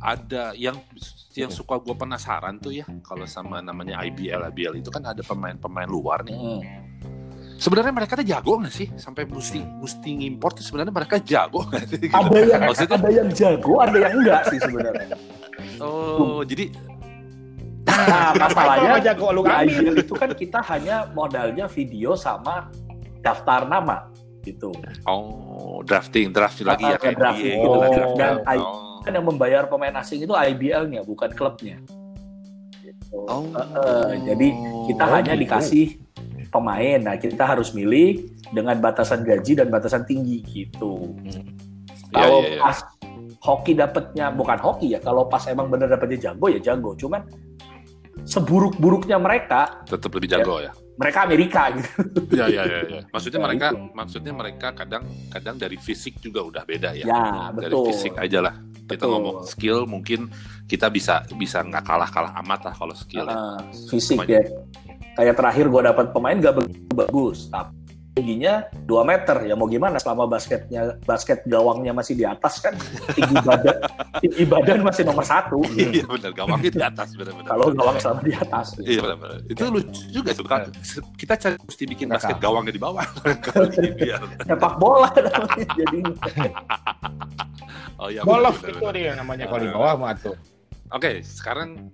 ada 0.00 0.44
yang 0.54 0.80
yang 1.34 1.48
suka 1.48 1.76
gue 1.76 1.92
penasaran 1.92 2.56
tuh 2.56 2.72
ya 2.72 2.88
kalau 3.00 3.22
sama 3.24 3.60
namanya 3.60 4.00
IBL 4.00 4.48
IBL 4.48 4.74
itu 4.78 4.88
kan 4.88 5.04
ada 5.04 5.20
pemain-pemain 5.20 5.86
luar 5.86 6.24
nih. 6.24 6.32
mm. 6.32 6.60
Sebenarnya 7.54 7.92
mereka 7.92 8.16
tuh 8.16 8.24
jago 8.24 8.56
nggak 8.56 8.72
sih 8.72 8.88
sampai 8.96 9.28
mesti 9.28 9.60
mesti 9.60 10.08
ngimpor 10.10 10.56
tuh 10.56 10.64
sebenarnya 10.64 10.90
mereka 10.90 11.20
jago 11.20 11.68
nggak 11.68 11.84
sih? 11.86 11.98
Gitu. 12.00 12.16
ada 12.16 12.38
yang 12.40 12.60
Maksudnya- 12.64 12.96
ada 12.96 13.10
yang 13.12 13.28
jago 13.30 13.72
ada 13.78 13.96
yang 14.00 14.12
enggak 14.16 14.42
sih 14.48 14.58
sebenarnya 14.58 15.06
Oh 15.76 16.40
jadi 16.40 16.72
nah 18.02 18.30
masalahnya 18.38 18.90
Kenapa 18.94 19.06
jago 19.06 19.26
lu 19.30 19.42
di 19.42 19.50
ambil? 19.50 19.76
IBL 19.76 19.96
itu 19.98 20.14
kan 20.14 20.30
kita 20.32 20.58
hanya 20.64 20.96
modalnya 21.10 21.66
video 21.66 22.12
sama 22.12 22.68
daftar 23.20 23.64
nama 23.64 24.08
gitu 24.40 24.72
oh 25.04 25.80
drafting 25.82 26.30
draft 26.30 26.56
lagi 26.60 26.80
Ah, 26.82 26.90
ya 26.90 26.98
kayak 26.98 27.16
drafting. 27.16 27.52
NBA 27.52 27.60
gitu 27.60 27.68
lah 27.70 27.80
Oh. 27.82 27.92
draft. 27.92 28.14
Dan 28.16 28.34
I- 28.46 28.60
Oh. 28.60 28.98
kan 29.00 29.12
yang 29.12 29.26
membayar 29.26 29.62
pemain 29.64 29.94
asing 29.94 30.20
itu 30.20 30.32
IBL-nya 30.32 31.00
bukan 31.02 31.30
klubnya 31.30 31.76
Gitu. 32.78 33.16
Oh. 33.22 33.44
Eh, 33.44 33.68
eh, 33.76 34.08
jadi 34.24 34.48
kita 34.86 35.04
Oh, 35.04 35.12
hanya 35.12 35.32
gitu. 35.34 35.42
dikasih 35.44 35.86
pemain 36.48 36.98
nah 36.98 37.14
kita 37.14 37.44
harus 37.44 37.70
milih 37.70 38.24
dengan 38.48 38.74
batasan 38.76 39.22
gaji 39.22 39.54
dan 39.54 39.68
batasan 39.68 40.02
tinggi 40.02 40.42
gitu 40.42 41.14
Iya, 41.22 41.46
kalau 42.12 42.38
iya, 42.40 42.50
iya. 42.50 42.60
pas 42.60 42.78
hoki 43.40 43.72
dapatnya 43.72 44.26
bukan 44.30 44.58
hoki 44.58 44.90
ya 44.90 44.98
kalau 44.98 45.24
pas 45.24 45.46
emang 45.46 45.68
bener 45.68 45.86
dapetnya 45.86 46.28
jago 46.28 46.46
ya 46.46 46.58
jago 46.60 46.92
cuman 46.92 47.22
seburuk-buruknya 48.30 49.18
mereka 49.18 49.82
tetap 49.84 50.10
lebih 50.14 50.30
jago 50.30 50.62
ya. 50.62 50.70
mereka 50.94 51.18
Amerika 51.26 51.62
gitu 51.74 51.90
Iya 52.30 52.46
iya 52.46 52.62
iya. 52.62 52.80
iya. 52.86 53.00
Maksudnya 53.14 53.40
Ya, 53.40 53.44
mereka 53.44 53.66
itu. 53.72 53.80
maksudnya 53.90 54.32
mereka 54.32 54.68
kadang 54.70 55.02
kadang 55.28 55.56
dari 55.56 55.76
fisik 55.76 56.20
juga 56.20 56.40
udah 56.40 56.62
beda 56.62 56.94
ya. 56.94 57.04
ya 57.04 57.24
dari 57.50 57.72
betul 57.74 57.90
fisik 57.90 58.14
aja 58.14 58.38
lah. 58.40 58.54
Kita 58.84 59.06
Betul. 59.06 59.10
ngomong 59.14 59.36
skill 59.46 59.78
mungkin 59.86 60.20
kita 60.66 60.86
bisa 60.88 61.22
bisa 61.34 61.62
nggak 61.62 61.82
kalah 61.82 62.10
kalah 62.10 62.32
amat 62.42 62.70
lah 62.70 62.74
kalau 62.74 62.90
skill. 62.92 63.22
ya. 63.22 63.34
Ah, 63.34 63.58
fisik 63.88 64.18
Pemain. 64.18 64.30
ya 64.30 64.42
kayak 65.10 65.34
terakhir 65.36 65.64
gue 65.66 65.82
dapat 65.84 66.06
pemain 66.10 66.36
gak 66.38 66.54
begitu 66.56 66.86
bagus 66.94 67.50
tapi 67.50 67.74
tingginya 68.20 68.54
2 68.84 68.92
meter 69.02 69.36
ya 69.42 69.56
mau 69.56 69.64
gimana 69.64 69.96
selama 69.96 70.28
basketnya 70.28 71.00
basket 71.02 71.40
gawangnya 71.44 71.90
masih 71.90 72.12
di 72.12 72.22
atas 72.22 72.60
kan 72.60 72.76
tinggi 73.10 73.32
badan 73.40 73.76
tinggi 74.20 74.44
badan 74.44 74.84
masih 74.84 75.08
nomor 75.08 75.24
satu 75.24 75.64
Iya 75.72 76.04
benar 76.04 76.36
gawangnya 76.36 76.68
di 76.68 76.82
atas 76.82 77.16
benar-benar. 77.16 77.48
kalau 77.48 77.66
gawang 77.72 77.96
selama 77.96 78.20
di 78.20 78.32
atas 78.34 78.66
Iya 78.76 79.00
benar-benar. 79.00 79.38
Itu 79.48 79.62
lucu 79.66 80.02
juga 80.12 80.30
tuh. 80.30 80.44
Kan 80.44 80.68
Kita 81.16 81.34
cari 81.34 81.56
mesti 81.56 81.84
bikin 81.88 82.06
Nggak 82.06 82.20
basket 82.20 82.36
gawangnya 82.36 82.72
di 82.72 82.82
bawah. 82.82 83.06
Biar. 83.98 84.20
sepak 84.44 84.74
bola 84.76 85.08
namanya 85.16 85.64
jadi 85.72 85.98
Oh 88.00 88.08
iya. 88.08 88.20
Golf 88.20 88.60
benar, 88.60 88.72
itu 88.72 88.86
dia 88.94 89.12
namanya 89.12 89.44
kalau 89.46 89.60
di 89.60 89.70
bawah 89.70 89.94
mah 89.96 90.12
tuh. 90.14 90.36
Oke, 90.90 91.20
sekarang 91.22 91.88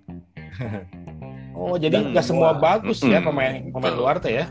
Oh, 1.57 1.75
jadi 1.75 2.13
nggak 2.13 2.21
semua 2.21 2.53
bagus 2.53 3.01
ya 3.01 3.17
Mm-mm. 3.17 3.27
pemain 3.27 3.55
pemain 3.71 3.95
luar 3.95 4.17
tuh 4.19 4.29
ya. 4.31 4.47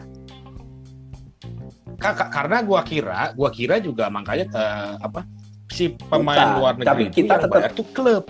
Ka- 1.95 2.13
ka- 2.13 2.29
karena 2.29 2.62
gua 2.62 2.81
kira, 2.81 3.31
gua 3.31 3.49
kira 3.49 3.75
juga 3.77 4.08
makanya 4.08 4.45
eh, 4.47 4.93
apa 4.99 5.23
si 5.67 5.91
pemain 5.97 6.36
Bukan, 6.38 6.55
luar 6.55 6.73
negeri 6.75 6.86
tapi 6.86 7.03
itu 7.03 7.15
kita 7.17 7.34
yang 7.34 7.43
tetap- 7.43 7.55
bayar 7.58 7.71
tuh 7.73 7.88
klub. 7.89 8.23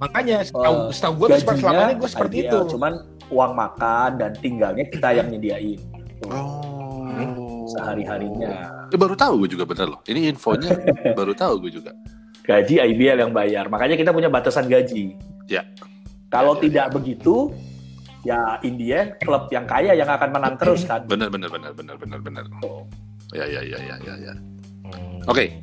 Makanya 0.00 0.36
setahu 0.40 0.76
Eh, 0.80 0.90
setahu 0.90 1.12
gua 1.14 1.26
tuh 1.28 1.38
seperti 1.38 1.60
selama 1.60 1.82
ini 1.82 1.94
gua 1.94 2.08
seperti 2.08 2.36
IBL, 2.36 2.46
itu. 2.46 2.58
Cuman 2.72 2.92
uang 3.28 3.52
makan 3.52 4.10
dan 4.16 4.30
tinggalnya 4.34 4.84
kita 4.86 5.08
yang 5.12 5.26
nyediain 5.28 5.76
gitu. 5.76 6.26
Oh. 6.28 6.88
sehari-harinya. 7.70 8.50
Eh, 8.90 8.98
baru 8.98 9.14
tahu 9.14 9.46
gue 9.46 9.54
juga 9.54 9.62
bener 9.62 9.86
loh. 9.86 10.00
Ini 10.02 10.34
infonya 10.34 10.74
baru 11.18 11.30
tahu 11.30 11.62
gue 11.62 11.78
juga. 11.78 11.94
Gaji 12.42 12.82
IBL 12.82 13.22
yang 13.22 13.30
bayar. 13.30 13.70
Makanya 13.70 13.94
kita 13.94 14.10
punya 14.10 14.26
batasan 14.26 14.66
gaji. 14.66 15.14
Ya. 15.46 15.62
Kalau 16.26 16.58
Ya, 16.58 16.58
ya, 16.58 16.62
tidak 16.66 16.86
begitu, 16.98 17.54
ya 18.22 18.60
India 18.60 19.16
klub 19.20 19.48
yang 19.48 19.64
kaya 19.64 19.92
yang 19.92 20.08
akan 20.08 20.30
menang 20.30 20.54
terus 20.56 20.84
kan. 20.84 21.04
Bener 21.06 21.28
bener 21.28 21.48
bener 21.48 21.72
bener 21.72 21.96
bener 21.96 22.20
bener. 22.20 22.44
Tuh. 22.60 22.84
Ya 23.32 23.46
ya 23.46 23.62
ya 23.62 23.78
ya 23.78 23.96
ya 24.02 24.14
ya. 24.20 24.34
Hmm. 24.86 25.20
Oke. 25.26 25.60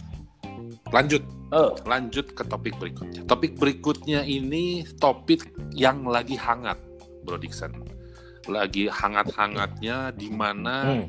Lanjut. 0.90 1.20
Oh, 1.48 1.72
Lanjut 1.84 2.36
ke 2.36 2.44
topik 2.44 2.76
berikutnya. 2.76 3.24
Topik 3.24 3.56
berikutnya 3.56 4.24
ini 4.24 4.84
topik 5.00 5.48
yang 5.72 6.04
lagi 6.04 6.36
hangat, 6.36 6.76
Bro 7.24 7.40
Dixon. 7.40 7.72
Lagi 8.48 8.88
hangat-hangatnya 8.88 10.12
di 10.12 10.28
mana 10.28 10.76
Hmm. 10.88 11.08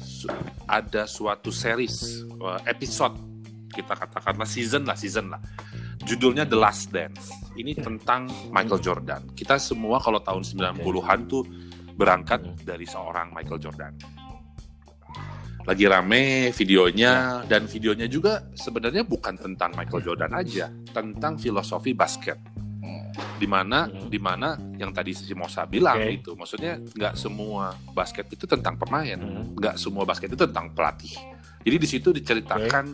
su- 0.00 0.32
ada 0.66 1.04
suatu 1.04 1.48
series 1.48 2.24
eh, 2.28 2.60
episode 2.66 3.16
kita 3.68 3.92
katakanlah 3.92 4.48
season 4.48 4.84
lah 4.84 4.96
season 4.96 5.28
lah 5.28 5.40
judulnya 6.02 6.44
The 6.44 6.56
Last 6.56 6.92
Dance 6.92 7.28
ini 7.56 7.72
tentang 7.74 8.28
Michael 8.52 8.80
Jordan. 8.80 9.22
Kita 9.32 9.56
semua 9.56 9.98
kalau 9.98 10.20
tahun 10.20 10.44
90-an 10.44 11.20
tuh 11.26 11.42
berangkat 11.96 12.44
dari 12.62 12.84
seorang 12.84 13.32
Michael 13.32 13.60
Jordan. 13.60 13.92
Lagi 15.66 15.82
rame 15.90 16.54
videonya 16.54 17.42
dan 17.50 17.66
videonya 17.66 18.06
juga 18.06 18.46
sebenarnya 18.54 19.02
bukan 19.02 19.34
tentang 19.34 19.74
Michael 19.74 20.04
Jordan 20.04 20.30
aja 20.38 20.70
tentang 20.94 21.34
filosofi 21.42 21.90
basket. 21.90 22.38
Di 23.16 23.48
mana 23.50 23.88
di 23.88 24.20
mana 24.20 24.54
yang 24.78 24.94
tadi 24.94 25.10
si 25.16 25.32
Mosa 25.34 25.66
bilang 25.66 25.98
Oke. 25.98 26.22
itu 26.22 26.30
maksudnya 26.38 26.78
nggak 26.78 27.18
semua 27.18 27.74
basket 27.96 28.30
itu 28.30 28.46
tentang 28.46 28.78
pemain 28.78 29.18
nggak 29.58 29.74
semua 29.74 30.06
basket 30.06 30.30
itu 30.30 30.38
tentang 30.46 30.70
pelatih. 30.70 31.18
Jadi 31.66 31.76
di 31.82 31.88
situ 31.88 32.14
diceritakan 32.14 32.84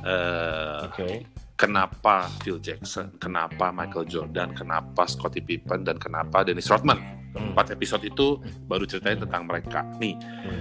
eh, 0.00 0.88
Oke. 0.88 1.08
Kenapa 1.56 2.28
Phil 2.38 2.60
Jackson 2.60 3.16
kenapa 3.16 3.68
Michael 3.70 4.04
Jordan 4.04 4.52
kenapa 4.52 5.04
Scottie 5.04 5.40
Pippen 5.40 5.82
dan 5.82 5.96
kenapa 5.96 6.44
Dennis 6.44 6.68
Rodman 6.68 7.00
Hmm. 7.32 7.52
empat 7.52 7.68
episode 7.70 8.00
itu 8.02 8.36
baru 8.64 8.84
ceritain 8.84 9.16
tentang 9.18 9.44
mereka 9.44 9.84
nih 9.96 10.16
Hmm. 10.16 10.60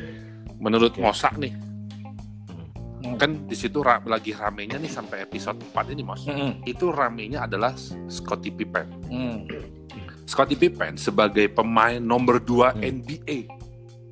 menurut 0.58 0.92
Oke. 0.92 1.00
Mosa 1.02 1.32
nih 1.34 1.52
Hmm. 2.98 3.16
kan 3.16 3.32
di 3.44 3.54
situ 3.54 3.80
ra- 3.80 4.02
lagi 4.02 4.32
ramenya 4.32 4.76
nih 4.76 4.90
sampai 4.90 5.22
episode 5.22 5.56
4 5.66 5.88
ini 5.90 6.02
Mos 6.02 6.26
Mm-mm. 6.26 6.64
itu 6.64 6.90
ramenya 6.90 7.44
adalah 7.44 7.76
Scottie 8.08 8.52
Pippen 8.52 8.88
Mm. 9.06 9.40
Scottie 10.26 10.58
Pippen 10.58 10.98
sebagai 10.98 11.48
pemain 11.48 12.02
nomor 12.02 12.40
2 12.40 12.72
Hmm. 12.72 12.82
NBA 12.82 13.40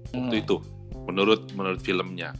Mm. 0.09 0.15
waktu 0.21 0.35
itu 0.39 0.57
menurut 1.03 1.51
menurut 1.51 1.79
filmnya 1.79 2.31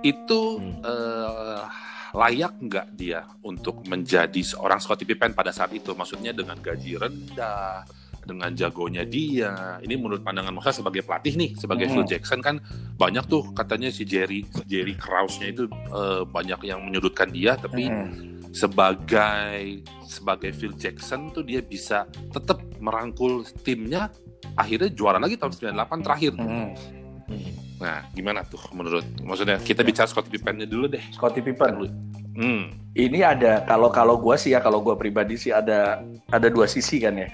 itu 0.00 0.40
Hmm. 0.56 0.78
eh, 0.80 1.62
layak 2.10 2.56
nggak 2.58 2.86
dia 2.92 3.24
untuk 3.42 3.84
menjadi 3.84 4.40
seorang 4.40 4.78
Scottie 4.78 5.04
Pippen 5.04 5.32
pada 5.32 5.50
saat 5.50 5.70
itu 5.70 5.92
maksudnya 5.92 6.32
dengan 6.32 6.56
gaji 6.56 6.96
rendah 6.96 7.84
dengan 8.22 8.52
jagonya 8.52 9.02
dia 9.02 9.80
ini 9.80 9.96
menurut 9.96 10.20
pandangan 10.20 10.52
Mosa 10.52 10.68
sebagai 10.68 11.00
pelatih 11.00 11.32
nih 11.34 11.50
sebagai 11.56 11.88
Hmm. 11.88 11.94
Phil 11.96 12.08
Jackson 12.08 12.40
kan 12.40 12.60
banyak 12.94 13.24
tuh 13.24 13.52
katanya 13.52 13.88
si 13.88 14.04
Jerry 14.04 14.44
Jerry 14.64 14.92
Krause-nya 14.92 15.48
itu 15.48 15.64
eh, 15.68 16.22
banyak 16.24 16.60
yang 16.62 16.84
menyudutkan 16.84 17.28
dia 17.28 17.56
tapi 17.56 17.88
Mm. 17.88 18.44
sebagai 18.52 19.80
sebagai 20.04 20.52
Phil 20.52 20.72
Jackson 20.74 21.28
tuh 21.30 21.40
dia 21.40 21.60
bisa 21.60 22.04
tetap 22.28 22.60
merangkul 22.78 23.44
timnya 23.60 24.08
akhirnya 24.54 24.88
juara 24.88 25.16
lagi 25.16 25.36
tahun 25.36 25.52
98 25.72 26.04
terakhir 26.04 26.32
Mm. 26.34 26.70
Hmm. 27.28 27.52
Nah, 27.78 28.02
gimana 28.10 28.42
tuh 28.42 28.58
menurut 28.74 29.06
maksudnya 29.22 29.60
kita 29.62 29.86
bicara 29.86 30.10
Scottie 30.10 30.34
Pippen-nya 30.34 30.66
dulu 30.66 30.90
deh. 30.90 31.02
Scottie 31.14 31.44
Pippen. 31.44 31.86
Hmm. 32.34 32.74
Ini 32.96 33.18
ada 33.22 33.62
kalau 33.68 33.92
kalau 33.92 34.18
gue 34.18 34.34
sih 34.34 34.56
ya 34.56 34.60
kalau 34.64 34.82
gue 34.82 34.96
pribadi 34.98 35.38
sih 35.38 35.54
ada 35.54 36.02
ada 36.32 36.48
dua 36.50 36.66
sisi 36.66 36.98
kan 36.98 37.14
ya. 37.14 37.28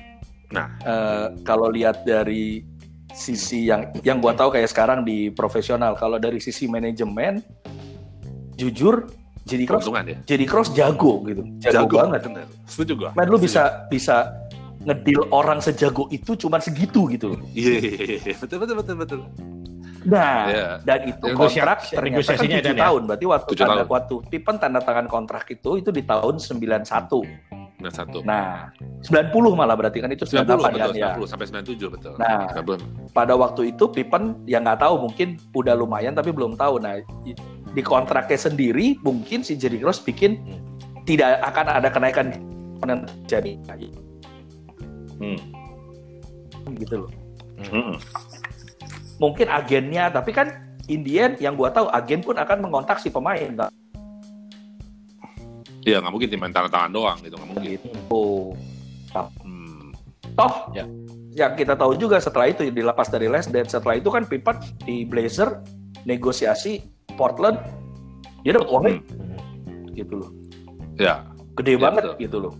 Nah. 0.53 0.67
Eh, 0.85 1.27
kalau 1.47 1.73
lihat 1.73 2.05
dari 2.05 2.61
sisi 3.15 3.71
yang 3.71 3.95
yang 4.05 4.21
gue 4.21 4.33
tahu 4.37 4.53
kayak 4.53 4.69
sekarang 4.69 5.07
di 5.07 5.31
profesional, 5.33 5.97
kalau 5.97 6.19
dari 6.19 6.43
sisi 6.43 6.67
manajemen, 6.69 7.41
jujur 8.59 9.09
jadi 9.45 9.65
Cross 9.69 9.93
ya. 9.93 10.17
jadi 10.25 10.45
Cross 10.49 10.73
jago 10.73 11.21
gitu, 11.29 11.45
jago, 11.61 12.01
banget. 12.01 12.21
bener. 12.33 12.49
Setuju 12.65 12.93
gua. 12.97 13.11
Man 13.13 13.29
lu 13.29 13.37
Setuju. 13.37 13.45
bisa 13.45 13.63
bisa 13.93 14.17
ngedil 14.85 15.29
orang 15.33 15.61
sejago 15.61 16.09
itu 16.09 16.33
cuman 16.37 16.61
segitu 16.65 17.09
gitu 17.13 17.37
loh. 17.37 17.41
Iya, 17.53 17.73
iya, 17.77 17.93
iya, 17.93 18.17
iya. 18.25 18.37
betul 18.41 18.57
betul 18.65 18.77
betul 18.81 18.97
betul. 18.97 19.21
Nah, 20.05 20.37
Iya. 20.47 20.69
dan 20.85 20.99
itu 21.09 21.27
kontrak 21.33 21.79
ternyata 21.81 21.97
kan 21.97 22.05
negosiasinya 22.05 22.59
7 22.61 22.65
Dan, 22.65 22.77
ya? 22.77 22.83
tahun. 22.85 23.03
Berarti 23.09 23.27
waktu 23.27 23.51
tanda 23.57 23.75
tahun. 23.75 23.89
waktu 23.89 24.15
Pippen 24.29 24.57
tanda 24.61 24.81
tangan 24.81 25.07
kontrak 25.09 25.45
itu 25.49 25.71
itu 25.81 25.91
di 25.91 26.03
tahun 26.05 26.35
91. 26.37 27.25
Benar 27.75 27.93
satu. 27.93 28.19
Nah, 28.23 28.69
90 29.01 29.53
malah 29.53 29.77
berarti 29.77 29.99
kan 30.01 30.09
itu 30.09 30.25
90 30.25 30.45
98 30.57 30.73
betul, 30.73 30.93
kan 30.93 30.93
ya. 30.95 31.09
90 31.17 31.27
sampai 31.27 31.47
97 31.49 31.89
betul. 31.91 32.13
Nah. 32.17 32.47
90. 32.53 33.11
Pada 33.11 33.35
waktu 33.35 33.63
itu 33.71 33.85
Pippen 33.89 34.23
yang 34.45 34.63
nggak 34.63 34.81
tahu 34.81 34.95
mungkin 35.01 35.37
udah 35.53 35.75
lumayan 35.75 36.13
tapi 36.13 36.31
belum 36.31 36.57
tahu. 36.57 36.81
Nah, 36.81 37.01
di 37.75 37.83
kontraknya 37.83 38.39
sendiri 38.39 38.97
mungkin 39.01 39.41
si 39.41 39.57
Jerry 39.57 39.81
Cross 39.81 40.01
bikin 40.01 40.39
tidak 41.05 41.43
akan 41.43 41.67
ada 41.69 41.89
kenaikan 41.89 42.33
yang 42.81 43.05
terjadi 43.25 43.57
Hmm. 45.15 45.39
gitu 46.75 47.05
loh. 47.05 47.11
Hmm. 47.65 47.95
Mungkin 49.17 49.47
agennya 49.47 50.11
tapi 50.11 50.31
kan 50.31 50.51
Indian 50.85 51.39
yang 51.39 51.55
gua 51.55 51.71
tahu 51.71 51.89
agen 51.89 52.21
pun 52.21 52.35
akan 52.35 52.59
mengontak 52.61 52.99
si 52.99 53.09
pemain 53.09 53.47
nggak 53.47 53.71
Iya, 55.85 56.01
nggak 56.01 56.11
mungkin 56.11 56.29
tim 56.29 56.41
main 56.41 56.49
tangan 56.49 56.73
tangan 56.73 56.91
doang 56.91 57.19
gitu, 57.21 57.37
nggak 57.37 57.49
mungkin. 57.51 57.69
gitu. 57.77 58.25
Hmm. 59.45 59.93
Toh 60.35 60.55
Ya. 60.73 60.85
yang 61.31 61.53
kita 61.55 61.77
tahu 61.77 61.95
juga 61.95 62.19
setelah 62.19 62.49
itu 62.49 62.67
dilepas 62.67 63.07
dari 63.07 63.29
Les 63.29 63.47
dan 63.47 63.63
setelah 63.65 63.95
itu 63.95 64.09
kan 64.09 64.25
Pippen 64.25 64.57
di 64.83 65.05
Blazer 65.05 65.61
negosiasi 66.03 66.83
Portland 67.15 67.61
dia 68.41 68.55
dapat 68.55 68.67
uangnya 68.67 68.95
gitu 69.93 70.15
loh 70.17 70.31
Ya, 70.95 71.23
gede 71.55 71.75
Ya, 71.75 71.81
banget 71.81 72.03
betul. 72.05 72.17
gitu 72.19 72.37
loh 72.41 72.55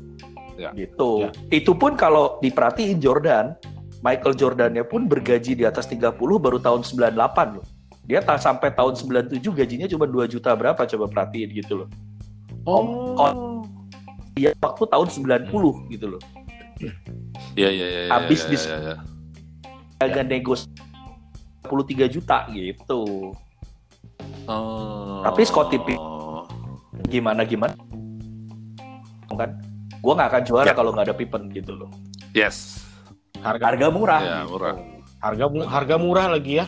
Ya. 0.55 0.71
gitu 0.73 1.11
Ya. 1.21 1.31
itu 1.51 1.73
pun 1.73 1.95
kalau 1.95 2.39
diperhatiin 2.39 2.99
Jordan 2.99 3.59
Michael 4.05 4.37
Jordannya 4.37 4.85
pun 4.85 5.09
bergaji 5.09 5.57
di 5.57 5.65
atas 5.65 5.89
30 5.89 6.13
baru 6.15 6.61
tahun 6.61 6.85
98 6.85 7.17
loh 7.57 7.65
dia 8.05 8.21
tak 8.21 8.37
sampai 8.37 8.69
tahun 8.69 8.93
97 8.93 9.41
gajinya 9.41 9.89
cuma 9.89 10.05
2 10.05 10.29
juta 10.29 10.53
berapa 10.53 10.77
coba 10.77 11.05
perhatiin 11.09 11.49
gitu 11.55 11.83
loh 11.83 11.89
Oh. 12.65 13.65
dia 14.33 14.53
waktu 14.55 14.85
tahun 14.85 15.09
90 15.09 15.49
gitu 15.89 16.07
loh 16.07 16.23
Iya, 17.55 17.71
iya, 17.71 17.87
iya. 17.87 18.01
iya, 18.05 18.13
Habis 18.13 18.41
iya, 18.43 18.51
bis- 18.51 18.69
iya, 18.69 18.77
iya. 18.79 18.95
agak 19.99 20.25
negos 20.27 20.69
33 21.65 22.05
juta 22.11 22.45
gitu 22.51 23.33
Oh. 24.45 25.25
Tapi 25.25 25.41
Scottie 25.43 25.81
Pippen- 25.81 26.13
gimana 27.09 27.41
gimana 27.43 27.73
kan 29.31 29.51
gue 29.97 30.13
nggak 30.15 30.29
akan 30.31 30.43
juara 30.45 30.69
Ya. 30.69 30.77
kalau 30.77 30.93
nggak 30.93 31.09
ada 31.09 31.17
Pippen 31.17 31.49
gitu 31.49 31.73
loh 31.75 31.89
Yes. 32.31 32.84
Harga 33.45 33.65
harga 33.69 33.87
murah 33.89 34.21
Ya, 34.21 34.39
murah. 34.43 34.75
harga 35.21 35.45
harga 35.69 35.97
murah 35.97 36.27
lagi 36.31 36.53
ya. 36.57 36.67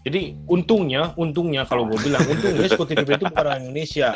Jadi 0.00 0.38
untungnya, 0.46 1.10
untungnya 1.16 1.64
kalau 1.64 1.84
gue 1.84 1.98
bilang 1.98 2.22
untungnya 2.22 2.68
Scottie 2.70 2.94
Pippen 2.94 3.16
itu 3.16 3.24
bukan 3.26 3.42
orang 3.42 3.60
Indonesia. 3.64 4.14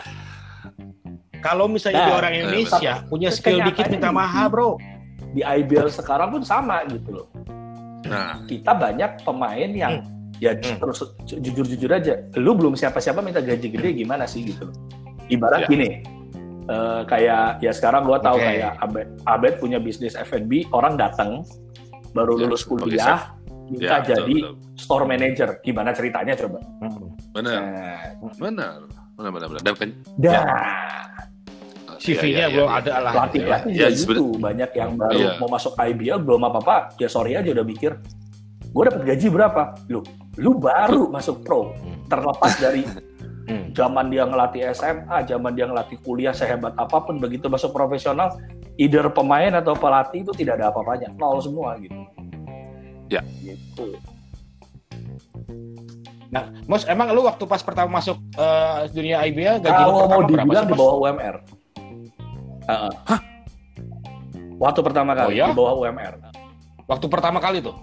Kalau 1.41 1.67
misalnya 1.67 2.05
Nah, 2.07 2.15
orang 2.15 2.33
eh, 2.33 2.39
Indonesia, 2.39 2.93
punya 3.03 3.29
skill 3.29 3.65
dikit 3.65 3.89
minta 3.89 4.13
mahal 4.13 4.47
bro. 4.47 4.71
di 5.31 5.41
IBL 5.41 5.87
sekarang 5.89 6.31
pun 6.31 6.43
sama 6.43 6.83
gitu 6.85 7.15
loh 7.15 7.27
Nah, 8.03 8.43
kita 8.45 8.75
banyak 8.75 9.23
pemain 9.23 9.71
yang 9.71 10.03
ya 10.37 10.53
Hmm. 10.53 10.75
terus 10.77 10.99
ju- 11.23 11.39
jujur-jujur 11.39 11.87
aja 11.89 12.19
lu 12.35 12.51
belum 12.53 12.75
siapa-siapa 12.75 13.21
minta 13.21 13.39
gaji 13.39 13.69
gede 13.69 13.95
gimana 13.95 14.25
sih 14.25 14.43
gitu 14.43 14.67
loh 14.67 14.75
ibarat 15.29 15.65
Ya. 15.65 15.69
gini 15.69 15.89
eh, 16.63 17.03
kayak 17.05 17.59
ya 17.59 17.71
sekarang 17.71 18.05
gua 18.05 18.19
tahu 18.19 18.37
Oke. 18.37 18.47
kayak 18.47 18.73
Abed, 18.79 19.07
Abed 19.25 19.55
punya 19.57 19.79
bisnis 19.79 20.13
F&B 20.15 20.69
orang 20.71 20.95
datang 20.95 21.41
baru 22.11 22.35
Ya, 22.35 22.43
lulus 22.45 22.63
kuliah 22.63 23.19
minta 23.65 24.03
ya, 24.03 24.19
jadi 24.19 24.35
betul. 24.43 24.55
store 24.75 25.07
manager 25.07 25.49
gimana 25.61 25.95
ceritanya 25.95 26.35
coba 26.35 26.59
Benar, 27.31 27.61
nah, 27.63 27.99
benar. 28.35 28.75
Benar, 29.15 29.31
benar, 29.31 29.47
benar. 29.47 29.63
Dan 29.63 29.75
kan 29.77 29.91
dah 30.17 30.43
CV-nya 31.97 32.17
Iya, 32.25 32.35
iya, 32.41 32.47
belum 32.49 32.67
iya. 32.67 32.79
ada 32.81 32.93
lah. 32.99 33.13
pelatih 33.13 33.39
ya. 33.39 33.47
pelatih 33.47 33.73
Ya, 33.73 33.89
juga 33.93 34.11
gitu 34.11 34.25
banyak 34.35 34.71
yang 34.73 34.91
baru 34.97 35.19
Iya. 35.21 35.31
mau 35.39 35.49
masuk 35.49 35.73
IBL 35.77 36.19
belum 36.19 36.43
apa 36.43 36.59
apa 36.59 36.77
ya 36.97 37.07
sorry 37.07 37.37
aja 37.37 37.51
udah 37.53 37.63
mikir 37.63 37.93
gue 38.65 38.83
dapat 38.83 39.03
gaji 39.05 39.27
berapa 39.29 39.63
lu 39.87 40.01
lu 40.37 40.51
baru 40.57 41.07
masuk 41.07 41.43
pro 41.43 41.75
terlepas 42.07 42.53
dari 42.57 42.83
Hmm. 43.51 43.75
zaman 43.75 44.07
dia 44.09 44.23
ngelatih 44.23 44.63
SMA 44.71 45.27
zaman 45.27 45.53
dia 45.53 45.67
ngelatih 45.67 45.99
kuliah 46.01 46.31
sehebat 46.31 46.71
apa 46.75 47.03
pun 47.03 47.19
begitu 47.19 47.51
masuk 47.51 47.71
profesional 47.71 48.31
either 48.77 49.11
pemain 49.11 49.51
atau 49.53 49.75
pelatih 49.75 50.23
itu 50.23 50.31
tidak 50.33 50.57
ada 50.57 50.71
apa-apanya 50.71 51.11
nol 51.15 51.43
semua 51.43 51.75
gitu 51.77 51.99
Ya. 53.11 53.27
gitu 53.43 53.99
Nah, 56.31 56.47
Mos, 56.65 56.87
emang 56.87 57.11
lu 57.11 57.27
waktu 57.27 57.43
pas 57.43 57.59
pertama 57.59 57.99
masuk 57.99 58.15
eh, 58.33 58.87
dunia 58.89 59.19
IBL 59.27 59.59
gaji 59.59 59.83
lu 59.83 59.91
kalau 59.91 60.07
mau 60.07 60.23
dibilang 60.23 60.63
di 60.63 60.75
bawah 60.79 60.95
UMR 61.03 61.37
Heeh. 62.71 62.93
waktu 64.57 64.81
pertama 64.81 65.11
kali 65.13 65.35
Oh, 65.35 65.39
ya? 65.43 65.47
di 65.51 65.59
bawah 65.59 65.75
UMR 65.77 66.15
Waktu 66.87 67.07
pertama 67.07 67.39
kali 67.39 67.59
tuh. 67.59 67.75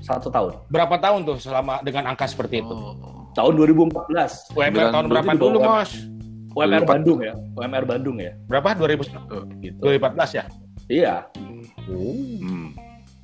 satu 0.00 0.32
tahun 0.32 0.56
Berapa 0.72 0.96
tahun 0.96 1.20
tuh 1.22 1.36
selama 1.36 1.84
dengan 1.84 2.08
angka 2.08 2.24
seperti 2.24 2.64
itu? 2.64 2.72
Oh. 2.72 3.19
Tahun 3.36 3.52
2014 3.58 4.56
UMR 4.56 4.86
tahun 4.90 5.06
berapa 5.10 5.32
dulu, 5.38 5.58
Mos? 5.62 5.90
UMR 6.50 6.82
Bandung 6.82 7.18
ya 7.22 7.34
UMR 7.54 7.84
Bandung 7.86 8.16
ya 8.18 8.34
Berapa? 8.50 8.74
2000, 8.74 9.62
gitu 9.62 9.78
2014 9.82 10.38
ya? 10.38 10.44
iya 10.90 11.14
Hmm. 11.90 12.70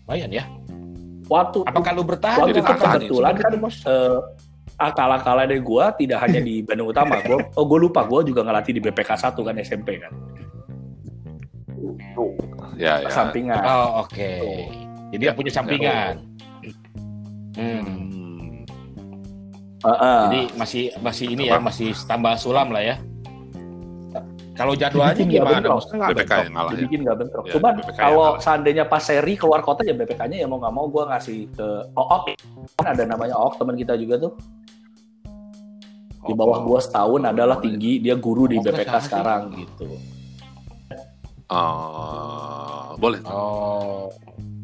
Lumayan 0.06 0.30
ya. 0.34 0.44
waktu 1.30 1.62
Apakah 1.66 1.94
lu 1.94 2.02
bertahan 2.02 2.42
Waktu 2.42 2.58
itu 2.58 2.66
kebetulan 2.66 3.34
kan, 3.38 3.50
itu, 3.54 3.58
Mos? 3.62 3.76
eh 3.86 4.18
akal-akalan 4.76 5.48
dari 5.48 5.62
gue 5.64 5.84
tidak 6.04 6.18
hanya 6.28 6.40
di 6.44 6.60
Bandung 6.60 6.92
Utama. 6.92 7.20
Gua, 7.26 7.40
oh 7.56 7.64
gue 7.64 7.78
lupa, 7.80 8.04
gue 8.04 8.28
juga 8.32 8.44
ngelatih 8.44 8.76
di 8.76 8.80
BPK 8.84 9.10
1 9.16 9.32
kan 9.40 9.54
SMP 9.64 9.88
kan. 10.00 10.12
Ya, 12.76 13.00
ya. 13.00 13.08
Sampingan. 13.08 13.62
Oh, 13.64 14.04
oke. 14.04 14.32
Jadi 15.16 15.22
dia 15.22 15.32
punya 15.32 15.52
sampingan. 15.52 16.20
Hmm. 16.20 16.34
Hmm. 19.86 19.94
Heeh. 19.94 20.20
Jadi 20.26 20.40
masih 20.58 20.84
masih 20.98 21.26
ini 21.30 21.44
ya, 21.46 21.62
masih 21.62 21.94
tambah 22.10 22.34
sulam 22.34 22.74
lah 22.74 22.82
ya. 22.82 22.96
Kalau 24.56 24.72
jadwalnya 24.72 25.20
gimana? 25.20 25.60
Kan 25.60 25.96
nggak 26.00 26.10
BPK 26.16 26.16
bentrok. 26.16 26.40
yang 26.40 26.54
ngalah 26.56 26.72
ya. 26.72 26.76
dibikin 26.80 27.00
nggak 27.04 27.18
bentrok. 27.20 27.44
Ya, 27.44 27.52
Cuman 27.60 27.74
kalau 27.92 28.28
seandainya 28.40 28.84
pas 28.88 29.04
seri 29.04 29.36
keluar 29.36 29.60
kota 29.60 29.84
ya 29.84 29.92
BPK-nya 29.92 30.40
ya 30.40 30.46
mau 30.48 30.56
nggak 30.56 30.74
mau 30.74 30.88
gue 30.88 31.04
ngasih 31.12 31.38
ke 31.52 31.68
OOK. 31.92 32.24
Kan 32.80 32.86
ada 32.96 33.02
namanya 33.04 33.36
OOK 33.36 33.54
teman 33.60 33.76
kita 33.76 33.94
juga 34.00 34.16
tuh. 34.16 34.32
Di 36.26 36.32
bawah 36.34 36.58
gue 36.64 36.78
setahun 36.82 37.22
adalah 37.22 37.60
tinggi, 37.60 38.02
dia 38.02 38.16
guru 38.16 38.48
di 38.48 38.56
BPK 38.58 38.94
sekarang 39.06 39.54
gitu. 39.60 39.92
Oh, 41.46 42.98
boleh. 42.98 43.22
Oh. 43.28 44.10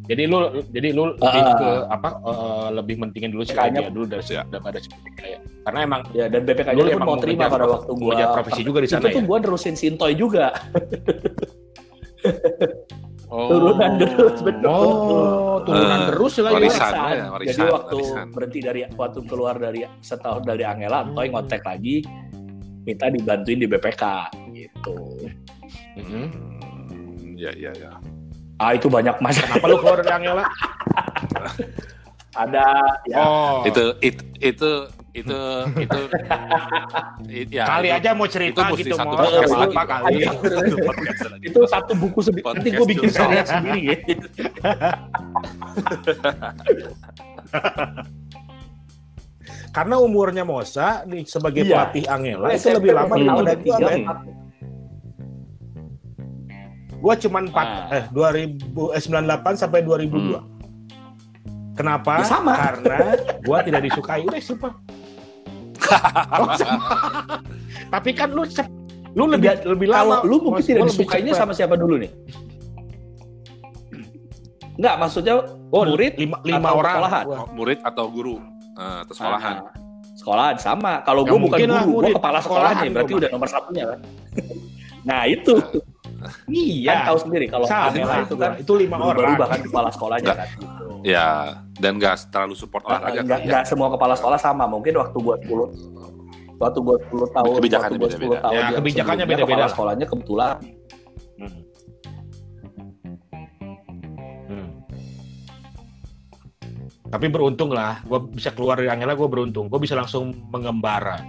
Jadi 0.03 0.23
lu 0.27 0.39
jadi 0.69 0.89
lu 0.91 1.15
lebih 1.15 1.43
Ah. 1.43 1.55
ke 1.55 1.69
apa 1.89 2.09
eh, 2.21 2.69
lebih 2.75 2.95
mentingin 2.99 3.31
dulu 3.31 3.43
si 3.43 3.55
Kayaknya- 3.55 3.87
dulu 3.89 4.07
dari 4.09 4.25
Ya. 4.29 4.43
daripada 4.45 4.79
si 4.79 4.91
kayak. 5.15 5.41
Karena 5.63 5.81
emang 5.83 6.01
Ya 6.11 6.27
dan 6.27 6.43
Dulu 6.43 6.59
pun 6.83 6.91
emang 6.93 7.07
mau 7.07 7.19
terima 7.19 7.47
pada 7.47 7.67
waktu 7.67 7.91
ngejar 7.93 8.29
profesi 8.33 8.63
juga 8.63 8.79
di 8.81 8.89
sana 8.89 9.01
Itu 9.05 9.15
tuh 9.15 9.23
ya? 9.23 9.29
gue 9.29 9.39
nerusin 9.41 9.75
Sintoy 9.75 10.13
juga. 10.15 10.51
Oh. 13.27 13.49
Turunan 13.49 13.97
terus 13.97 14.39
betul. 14.43 14.69
Oh, 14.69 15.57
turunan 15.65 15.99
Eh, 15.99 16.07
terus 16.11 16.33
lah 16.37 16.45
ya. 16.45 16.55
warisan. 16.55 16.81
Warisan. 16.85 17.15
ya, 17.17 17.27
warisan, 17.33 17.49
Jadi 17.49 17.71
waktu 17.73 17.95
warisan. 17.97 18.27
berhenti 18.29 18.61
dari 18.61 18.81
waktu 18.93 19.21
keluar 19.25 19.55
dari 19.57 19.81
setahun 19.99 20.43
dari 20.43 20.63
Angela, 20.63 21.01
Toy 21.09 21.27
ngontek 21.31 21.63
lagi 21.63 22.05
minta 22.83 23.09
dibantuin 23.09 23.57
di 23.57 23.67
BPK 23.67 24.05
gitu. 24.53 24.97
Hmm, 25.97 26.29
ya, 27.35 27.55
ya, 27.55 27.73
ya. 27.73 27.93
Ah 28.63 28.73
itu 28.73 28.87
banyak 28.87 29.19
masalah. 29.19 29.59
Kenapa 29.59 29.67
lu 29.67 29.77
keluar 29.77 29.99
dari 29.99 30.13
Angela? 30.15 30.45
Ada 32.33 32.65
ya 33.05 33.17
Oh. 33.21 33.61
Itu, 33.67 33.99
itu, 33.99 34.23
itu, 34.39 34.71
itu, 35.13 35.37
itu, 35.77 36.01
it- 37.29 37.51
ya, 37.51 37.69
kali 37.69 37.91
itu- 37.91 37.99
aja 37.99 38.11
mau 38.15 38.25
cerita 38.25 38.65
mesti 38.65 38.81
gitu 38.81 38.97
satu 38.97 39.13
mau 39.13 39.21
podcast 39.21 39.53
apa 39.53 39.61
lagi. 39.61 39.77
kali. 39.85 40.15
Satu 40.25 40.77
podcast 40.81 41.21
lagi. 41.29 41.45
itu 41.45 41.61
satu 41.67 41.93
buku 41.93 42.21
sendiri. 42.23 42.47
Nanti 42.49 42.69
gue 42.71 42.87
bikin 42.89 43.11
serial 43.11 43.45
sendiri 43.45 43.81
gitu. 44.07 44.27
Karena 49.73 49.97
umurnya 49.97 50.45
Mosa 50.45 51.01
di 51.05 51.25
sebagai 51.25 51.65
Iya. 51.65 51.89
pelatih 51.89 52.05
Angela 52.05 52.47
itu 52.53 52.69
lebih 52.69 52.93
lama 52.93 53.15
daripada 53.17 53.53
gua, 53.57 53.89
empat. 57.03 57.05
Gua 57.05 57.15
cuman 57.19 57.43
4 57.51 57.59
Ah. 57.59 57.87
eh 57.91 58.05
2000 58.09 58.95
eh, 58.95 59.03
98 59.03 59.59
sampai 59.59 59.83
2002. 59.83 60.39
Kenapa? 61.73 62.21
Ya, 62.21 62.25
sama. 62.25 62.55
Karena 62.55 62.99
gua 63.43 63.59
tidak 63.61 63.83
disukai. 63.83 64.23
Udah 64.23 64.39
simpel. 64.39 64.71
Oh, 66.33 66.47
sama. 66.55 66.95
Tapi 67.91 68.15
kan 68.15 68.31
lu 68.31 68.47
cep- 68.47 68.71
lu 69.13 69.27
lebih 69.27 69.51
Tidak, 69.51 69.67
lebih 69.67 69.87
Kalau 69.91 70.09
lama. 70.15 70.25
lu 70.25 70.37
mungkin 70.41 70.63
tidak 70.63 70.89
disukainya 70.89 71.35
cepet. 71.35 71.43
sama 71.43 71.53
siapa 71.53 71.75
dulu 71.75 72.01
nih? 72.01 72.09
Enggak, 74.73 74.95
maksudnya 74.97 75.35
oh, 75.69 75.85
murid 75.85 76.17
lima, 76.17 76.41
lima 76.43 76.65
atau 76.65 76.79
orang. 76.81 76.95
sekolahan? 76.97 77.25
Oh, 77.29 77.45
murid 77.53 77.79
atau 77.85 78.05
guru 78.09 78.37
eh, 78.73 78.99
atau 79.05 79.13
sekolahan. 79.13 79.55
Ah, 79.59 79.75
sekolahan 80.15 80.57
sama. 80.57 80.93
Kalau 81.03 81.23
Ya, 81.23 81.31
gue 81.31 81.39
bukan 81.45 81.59
guru, 81.61 81.93
gue 82.01 82.13
kepala 82.17 82.39
Sekolahan 82.41 82.73
sekolahnya, 82.73 82.89
berarti 82.91 83.13
gua 83.13 83.21
udah 83.21 83.31
nomor 83.31 83.49
satunya 83.51 83.85
kan. 83.85 83.99
nah 85.09 85.21
itu 85.27 85.55
kan 86.23 86.33
Iya. 86.49 86.95
tahu 87.05 87.19
sendiri 87.21 87.47
kalau 87.47 87.67
Sama 87.67 87.91
itu 88.21 88.35
kan 88.35 88.53
itu 88.57 88.73
lima 88.75 88.97
baru 88.97 89.19
orang. 89.21 89.37
bahkan 89.37 89.61
kepala 89.61 89.89
sekolahnya 89.91 90.33
kan 90.33 90.49
gitu. 90.55 90.87
Ya, 91.03 91.29
dan 91.77 91.99
nggak 91.99 92.15
terlalu 92.29 92.55
support 92.55 92.83
olahraga 92.85 93.21
Enggak, 93.21 93.27
kali 93.27 93.43
ya. 93.43 93.47
enggak 93.51 93.63
semua 93.67 93.89
kepala 93.91 94.15
sekolah 94.15 94.39
sama. 94.39 94.65
Mungkin 94.65 94.95
waktu 94.95 95.19
gua 95.19 95.37
10 95.37 95.67
waktu 96.57 96.79
gua 96.79 96.97
10 97.03 97.27
tahun, 97.29 97.53
Kebijakannya 97.59 97.91
waktu 97.91 97.99
gua 97.99 98.11
10 98.11 98.23
beda-beda. 98.23 98.41
tahun 98.41 98.55
Ya, 98.55 98.67
kebijakannya 98.73 99.25
beda-beda 99.27 99.47
Kepala 99.51 99.63
lah. 99.63 99.71
sekolahnya 99.71 100.07
kebetulan 100.07 100.55
Hmm. 101.35 101.53
Hmm. 104.47 104.69
Tapi 107.05 107.27
beruntung 107.29 107.69
lah, 107.69 108.01
gue 108.03 108.19
bisa 108.31 108.49
keluar 108.49 108.79
dari 108.79 108.89
Angela, 108.89 109.13
gue 109.13 109.27
beruntung. 109.27 109.69
Gue 109.69 109.77
bisa 109.77 109.93
langsung 109.93 110.33
mengembara, 110.49 111.21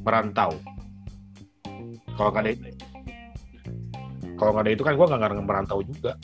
merantau. 0.00 0.58
Kalau 2.10 2.34
ada 2.34 2.50
kalau 4.40 4.56
nggak 4.56 4.64
ada 4.64 4.72
itu 4.72 4.84
kan 4.88 4.96
gue 4.96 5.06
nggak 5.06 5.20
nggak 5.20 5.44
merantau 5.44 5.84
juga. 5.84 6.16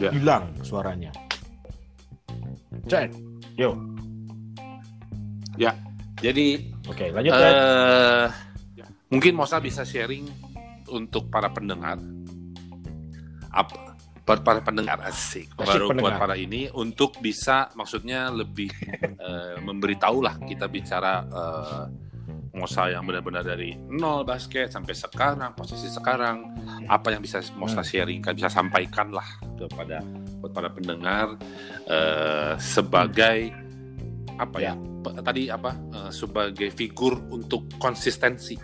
Ya. 0.00 0.08
Hilang 0.16 0.48
suaranya. 0.64 1.12
Cek. 2.88 3.12
Yuk. 3.60 3.76
Jadi 6.20 6.46
Oke, 6.86 7.08
lanjut 7.10 7.32
Cek. 7.32 7.52
eh 7.56 8.26
mungkin 9.10 9.32
Mosa 9.34 9.58
bisa 9.58 9.82
sharing 9.82 10.28
untuk 10.92 11.32
para 11.32 11.48
pendengar 11.50 11.98
apa 13.50 13.96
buat 14.22 14.46
para 14.46 14.62
pendengar 14.62 15.02
asik, 15.10 15.50
Asik 15.58 15.66
baru 15.66 15.90
buat 15.90 16.14
pendengar. 16.14 16.22
para 16.22 16.34
ini 16.38 16.70
untuk 16.70 17.18
bisa 17.18 17.66
maksudnya 17.74 18.30
lebih 18.30 18.70
eh, 19.02 19.58
memberitahu 19.58 20.22
lah 20.22 20.38
kita 20.46 20.70
bicara 20.70 21.26
eh, 21.26 21.84
Mosa 22.60 22.86
yang 22.86 23.02
benar-benar 23.02 23.40
dari 23.40 23.72
nol 23.88 24.22
basket 24.22 24.68
sampai 24.68 24.92
sekarang 24.92 25.56
posisi 25.56 25.88
sekarang 25.88 26.52
apa 26.86 27.10
yang 27.10 27.24
bisa 27.24 27.40
Mosa 27.56 27.80
Hmm. 27.80 27.88
sharing 27.88 28.20
kan 28.20 28.36
bisa 28.36 28.46
sampaikan 28.46 29.08
lah 29.10 29.24
kepada 29.56 30.04
buat 30.38 30.52
para 30.52 30.68
pendengar 30.68 31.40
eh, 31.86 32.54
sebagai 32.56 33.48
apa 34.36 34.56
ya, 34.56 34.72
pe- 34.76 35.20
tadi 35.20 35.48
apa? 35.48 35.72
Eh, 35.72 36.10
sebagai 36.10 36.68
figur 36.70 37.16
untuk 37.28 37.64
konsistensi. 37.76 38.56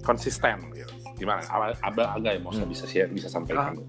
Konsisten. 0.00 0.70
Gitu. 0.72 0.88
gimana? 1.16 1.44
Abang 1.84 2.16
agak 2.16 2.32
yang 2.32 2.44
Mosa 2.46 2.64
Hmm. 2.64 2.72
bisa 2.72 2.88
share 2.88 3.10
bisa 3.10 3.28
sampaikan? 3.28 3.76
Lalu 3.76 3.84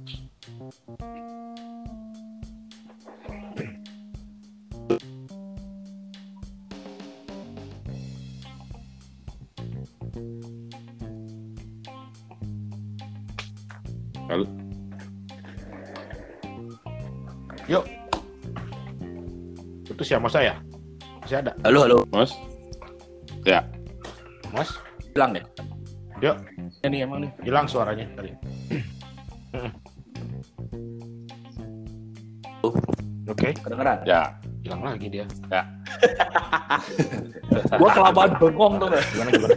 Itu 20.12 20.20
siapa 20.20 20.28
saya? 20.28 20.60
Masih 21.24 21.40
ada, 21.40 21.56
Halo, 21.64 21.88
halo. 21.88 21.98
Mas 22.12 22.36
ya 23.48 23.64
Mas? 24.52 24.68
Hilang 25.16 25.40
ya? 25.40 25.44
Yuk. 26.20 26.36
Ini 26.84 27.08
emang 27.08 27.24
nih. 27.24 27.32
Hilang 27.48 27.64
suaranya 27.64 28.04
tadi. 28.20 28.36
Oke, 33.24 33.56
Kedengeran. 33.56 34.04
ya 34.04 34.36
hilang 34.68 34.84
lagi 34.84 35.08
dia. 35.08 35.24
Gua 37.80 37.90
kelamaan 37.96 38.36
bengong 38.36 38.84
tuh. 38.84 38.92
Gimana 39.16 39.30
gimana? 39.32 39.56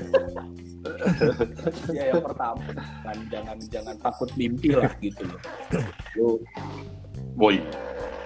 ya 1.90 2.14
yang 2.14 2.22
pertama 2.22 2.62
kan 3.02 3.18
jangan 3.26 3.58
jangan 3.74 3.94
takut 3.98 4.30
mimpi 4.38 4.78
lah 4.78 4.86
gitu 5.02 5.26
loh 5.26 5.40
lu 6.16 6.28
boy 7.36 7.60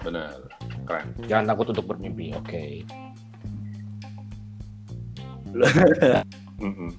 benar 0.04 0.47
keren 0.88 1.06
Jangan 1.22 1.44
takut 1.46 1.66
untuk 1.68 1.84
bermimpi. 1.86 2.32
Oke. 2.32 2.80
Mm-mm. 6.58 6.90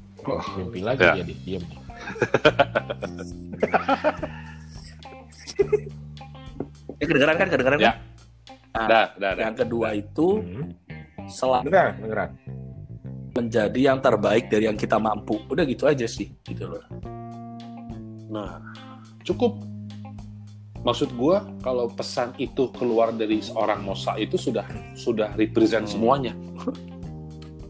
Mimpi 0.55 0.79
lagi 0.81 1.01
Ya. 1.01 1.13
dia 1.15 1.25
di- 1.25 1.39
diam. 1.43 1.63
ya 6.91 7.05
kedengeran 7.05 7.35
kan 7.35 7.47
kedengeran 7.47 7.79
Ya. 7.79 7.91
kan 7.91 7.97
Nah, 8.69 8.85
dah 8.85 9.05
dah 9.15 9.31
dah 9.33 9.43
yang 9.43 9.57
kedua 9.57 9.87
itu 9.91 10.27
Hmm. 10.39 10.69
selalu 11.27 11.67
Beneran, 11.67 11.91
beneran. 11.97 12.29
menjadi 13.31 13.79
yang 13.83 13.99
terbaik 13.99 14.45
dari 14.47 14.65
yang 14.65 14.77
kita 14.77 14.95
mampu 14.95 15.41
udah 15.43 15.65
gitu 15.65 15.83
aja 15.83 16.05
sih 16.05 16.29
gitu 16.43 16.69
loh 16.69 16.83
Nah, 18.29 18.61
cukup. 19.23 19.57
Maksud 20.79 21.11
gua 21.13 21.43
kalau 21.59 21.91
pesan 21.91 22.31
itu 22.39 22.71
keluar 22.71 23.11
dari 23.11 23.43
seorang 23.43 23.83
Mosa 23.83 24.15
itu 24.15 24.39
sudah 24.39 24.63
sudah 24.95 25.35
represent 25.35 25.85
Hmm. 25.87 25.93
semuanya. 25.93 26.33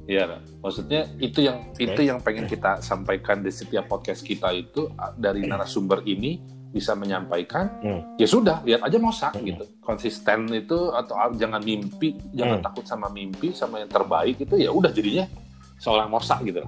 Iya, 0.09 0.41
maksudnya 0.65 1.05
itu 1.21 1.45
yang 1.45 1.69
itu 1.77 2.01
yang 2.01 2.17
pengen 2.17 2.49
kita 2.49 2.81
sampaikan 2.81 3.45
di 3.45 3.53
setiap 3.53 3.85
podcast 3.85 4.25
kita 4.25 4.49
itu 4.49 4.89
dari 5.13 5.45
narasumber 5.45 6.01
ini 6.01 6.41
bisa 6.73 6.97
menyampaikan. 6.97 7.69
Hmm. 7.77 8.01
Ya 8.17 8.25
sudah, 8.25 8.65
lihat 8.65 8.81
aja 8.81 8.97
Mosa 8.97 9.29
Hmm. 9.29 9.45
gitu. 9.45 9.69
Konsisten 9.77 10.49
itu 10.49 10.89
atau 10.97 11.13
jangan 11.37 11.61
mimpi, 11.61 12.17
jangan 12.33 12.57
Hmm. 12.57 12.65
takut 12.65 12.89
sama 12.89 13.05
mimpi 13.13 13.53
sama 13.53 13.85
yang 13.85 13.91
terbaik 13.93 14.41
itu 14.41 14.57
ya 14.57 14.73
udah 14.73 14.89
jadinya 14.89 15.29
seorang 15.77 16.09
Mosa 16.09 16.41
gitu. 16.41 16.65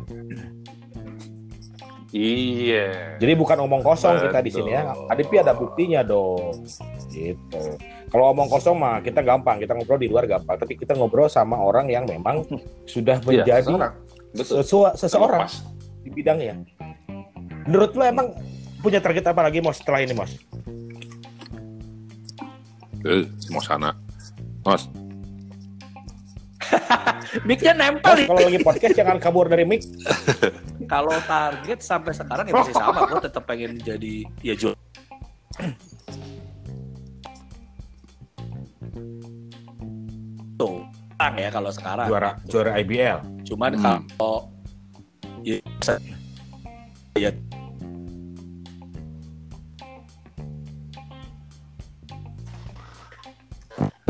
Iya. 2.11 3.15
Jadi 3.17 3.33
bukan 3.33 3.55
omong 3.63 3.79
kosong 3.79 4.19
kita 4.19 4.39
di 4.39 4.51
Betul. 4.51 4.67
sini 4.67 4.71
ya. 4.71 4.83
Adipi 5.07 5.35
ada 5.39 5.55
buktinya 5.55 6.03
dong. 6.03 6.67
Gitu. 7.07 7.61
Kalau 8.07 8.35
omong 8.35 8.51
kosong 8.51 8.75
mah 8.75 8.99
kita 8.99 9.23
gampang, 9.23 9.57
kita 9.57 9.71
ngobrol 9.71 9.95
di 9.95 10.11
luar 10.11 10.27
gampang. 10.27 10.59
Tapi 10.59 10.75
kita 10.75 10.91
ngobrol 10.93 11.31
sama 11.31 11.55
orang 11.55 11.87
yang 11.87 12.03
memang 12.03 12.43
sudah 12.83 13.15
Iya, 13.21 13.47
menjadi 13.47 13.63
seseorang. 13.63 13.93
Betul. 14.31 14.55
sesua- 14.59 14.93
seseorang 14.93 15.41
Pas. 15.43 15.55
di 16.01 16.09
bidangnya. 16.11 16.53
Menurut 17.63 17.95
lo 17.95 18.03
emang 18.03 18.27
punya 18.79 18.99
target 18.99 19.23
apa 19.25 19.41
lagi 19.41 19.63
Mos 19.63 19.79
setelah 19.79 20.03
ini 20.03 20.11
Mos? 20.11 20.35
Eh, 23.01 23.23
mau 23.49 23.63
sana. 23.63 23.95
Mas, 24.61 24.85
mic-nya 27.47 27.73
Mos 27.73 27.81
nempel 27.81 28.13
nih. 28.13 28.27
kalau 28.29 28.41
lagi 28.43 28.59
podcast 28.61 28.93
jangan 28.93 29.17
kabur 29.17 29.47
dari 29.47 29.65
mic. 29.65 29.81
kalau 30.91 31.15
target 31.23 31.79
sampai 31.79 32.11
sekarang 32.11 32.45
ya 32.51 32.53
masih 32.59 32.75
sama 32.75 33.07
gue 33.07 33.19
tetap 33.23 33.43
pengen 33.47 33.79
jadi 33.79 34.27
ya 34.43 34.53
jual 34.59 34.75
tuh 40.59 40.83
ya 41.39 41.49
kalau 41.53 41.71
sekarang 41.71 42.07
Juara 42.11 42.31
juara 42.51 42.71
IBL. 42.83 43.23
cuman 43.47 43.71
Hmm. 43.79 44.03
kalau 44.19 44.51
ya, 45.47 45.57
ya 47.15 47.31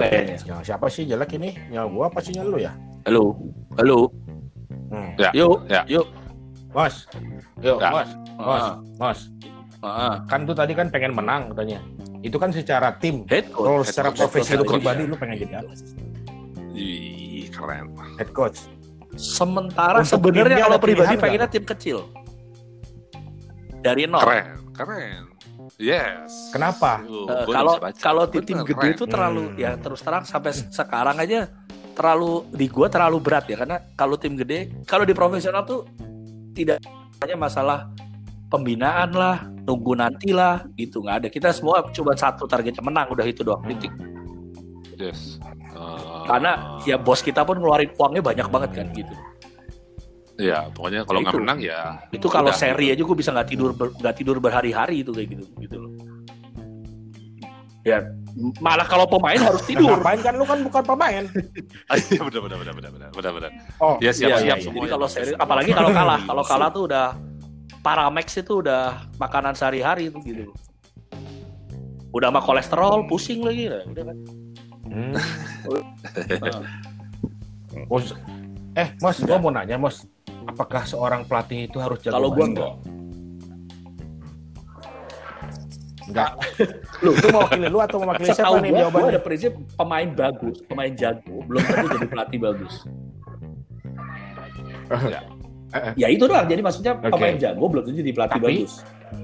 kayaknya. 0.01 0.35
Yang 0.49 0.61
siapa 0.65 0.85
sih 0.89 1.05
jelek 1.05 1.37
ini? 1.37 1.53
Nyawa 1.69 1.87
gua 1.93 2.05
apa 2.09 2.19
sih 2.25 2.33
lu 2.33 2.57
ya? 2.57 2.73
halo 3.05 3.37
halo 3.77 4.09
Hmm. 4.91 5.15
Ya, 5.15 5.31
yuk 5.31 5.63
ya. 5.71 5.87
yuk 5.87 6.03
Mos. 6.71 6.95
Mos. 7.59 8.09
Ah, 8.37 8.79
Mos. 8.97 9.19
ah. 9.81 10.23
Kan 10.25 10.43
tuh 10.43 10.53
tadi 10.53 10.71
kan 10.71 10.87
pengen 10.87 11.11
menang 11.11 11.51
katanya. 11.51 11.79
Itu 12.21 12.37
kan 12.37 12.49
secara 12.49 12.95
tim. 12.95 13.25
head 13.27 13.49
Kalau 13.49 13.81
coach 13.81 13.87
secara 13.87 14.09
profesi 14.11 14.49
head 14.49 14.59
lu 14.59 14.63
coach, 14.63 14.77
pribadi 14.77 15.01
ya. 15.01 15.09
lu 15.09 15.15
pengen 15.15 15.35
jadi 15.37 15.53
apa? 15.57 15.73
Ih, 16.71 17.45
keren. 17.49 17.85
Head 18.15 18.31
coach. 18.31 18.59
sementara 19.11 19.99
Untuk 19.99 20.23
sebenarnya 20.23 20.55
kalau 20.61 20.79
pribadi 20.79 21.19
pengennya 21.19 21.49
tim 21.49 21.67
kecil 21.67 22.07
dari 23.77 24.07
nol 24.07 24.21
Keren, 24.21 24.47
keren. 24.71 25.23
Yes. 25.75 26.47
Kenapa? 26.49 27.03
Uh, 27.03 27.27
Eh, 27.27 27.45
kalau 27.49 27.73
kalau 27.97 28.23
di 28.25 28.39
tim 28.39 28.61
gede 28.61 28.71
keren. 28.87 28.93
itu 28.93 29.03
terlalu 29.03 29.43
Hmm. 29.49 29.59
ya 29.59 29.71
terus 29.75 29.99
terang 29.99 30.23
sampai 30.23 30.53
se- 30.53 30.69
sekarang 30.69 31.17
aja 31.17 31.51
terlalu 31.91 32.47
di 32.51 32.65
gua 32.67 32.87
terlalu 32.87 33.19
berat 33.19 33.45
ya 33.45 33.57
karena 33.57 33.83
kalau 33.93 34.15
tim 34.15 34.31
gede 34.33 34.71
kalau 34.85 35.03
di 35.03 35.11
profesional 35.11 35.65
tuh 35.65 35.83
tidak 36.51 36.77
hanya 37.23 37.37
masalah 37.37 37.79
pembinaan 38.51 39.11
lah 39.15 39.47
nunggu 39.63 39.95
nanti 39.95 40.35
lah 40.35 40.65
gitu. 40.75 41.01
Nggak 41.03 41.15
ada. 41.23 41.27
Kita 41.31 41.49
semua 41.55 41.85
cuma 41.91 42.13
satu 42.13 42.45
targetnya 42.45 42.83
menang. 42.83 43.07
Udah 43.11 43.25
itu 43.25 43.41
doang 43.41 43.63
titik. 43.67 43.93
Yes. 44.99 45.41
Uh, 45.71 46.27
karena 46.27 46.77
ya 46.85 46.99
bos 46.99 47.23
kita 47.23 47.41
pun 47.41 47.57
ngeluarin 47.57 47.89
uangnya 47.95 48.21
banyak 48.21 48.47
banget 48.51 48.71
kan 48.75 48.87
gitu. 48.93 49.13
Ya 50.41 50.67
pokoknya 50.73 51.05
kalau 51.05 51.21
Ya 51.21 51.23
nggak 51.29 51.37
menang 51.37 51.59
ya 51.61 51.81
itu 52.09 52.25
kalau 52.25 52.49
Udah, 52.49 52.57
seri 52.57 52.89
aja 52.89 53.03
gue 53.05 53.17
bisa 53.17 53.29
nggak 53.29 53.49
tidur 53.51 53.77
nggak 53.77 54.15
tidur 54.17 54.41
berhari-hari 54.41 55.05
itu 55.05 55.13
kayak 55.13 55.37
gitu 55.37 55.45
gitu 55.61 55.77
loh 55.77 55.91
ya 57.81 57.97
malah 58.61 58.85
kalau 58.85 59.09
pemain 59.09 59.35
harus 59.35 59.65
tidur 59.65 59.97
Ngapain 59.97 60.19
kan 60.21 60.33
lu 60.37 60.45
kan 60.45 60.59
bukan 60.63 60.83
pemain. 60.85 61.23
Iya 62.11 62.21
benar 62.23 62.41
benar 62.47 62.57
benar 62.61 62.73
benar 62.77 62.91
benar 62.93 63.09
benar 63.11 63.31
benar. 63.35 63.51
Oh, 63.81 63.95
Ya 63.99 64.11
siap 64.15 64.29
Iya, 64.29 64.37
siap 64.39 64.57
iya. 64.57 64.63
semua. 64.63 64.79
Jadi 64.79 64.89
kalau 64.93 65.07
seri, 65.09 65.31
apalagi 65.35 65.71
kalau 65.75 65.89
kalah, 65.91 66.19
kalau 66.23 66.43
kalah 66.45 66.69
tuh 66.71 66.83
udah 66.87 67.07
Paramex 67.81 68.37
itu 68.37 68.61
udah 68.61 69.09
makanan 69.17 69.57
sehari-hari 69.57 70.13
itu 70.13 70.21
gitu. 70.21 70.53
Udah 72.13 72.29
sama 72.29 72.41
kolesterol, 72.45 73.09
pusing 73.09 73.41
lagi 73.41 73.73
lah, 73.73 73.81
udah 73.89 74.03
kan. 74.05 74.17
Hmm. 74.85 75.13
Nah, 75.15 76.61
Mos. 77.89 78.13
Eh, 78.75 78.87
Mos, 79.01 79.17
gua 79.23 79.37
mau 79.41 79.49
nanya, 79.49 79.79
Mos. 79.79 80.05
Apakah 80.45 80.85
seorang 80.85 81.25
pelatih 81.25 81.71
itu 81.71 81.77
harus 81.81 82.03
jago 82.03 82.19
kalau 82.19 82.29
gua 82.35 82.45
enggak. 82.45 82.73
Enggak. 86.11 86.31
lu, 86.99 87.11
lu 87.15 87.27
mau 87.31 87.43
lu 87.47 87.79
atau 87.79 87.97
mau 87.99 88.11
wakili 88.11 88.29
siapa 88.29 88.59
nih 88.59 88.69
gua, 88.69 88.69
gua 88.69 88.81
jawabannya? 88.83 89.11
ada 89.15 89.21
prinsip 89.21 89.51
pemain 89.73 90.09
bagus, 90.11 90.57
pemain 90.67 90.91
jago, 90.91 91.35
belum 91.47 91.61
tentu 91.61 91.87
jadi 91.89 92.07
pelatih 92.07 92.39
bagus. 92.39 92.73
Ya. 95.07 95.21
Ya 95.95 96.11
itu 96.11 96.27
doang. 96.27 96.43
Jadi 96.43 96.59
maksudnya 96.59 96.99
Oke. 96.99 97.15
pemain 97.15 97.31
jago 97.39 97.63
belum 97.63 97.87
tentu 97.87 98.03
jadi 98.03 98.11
pelatih 98.11 98.43
Tapi- 98.43 98.59
bagus. 98.59 98.73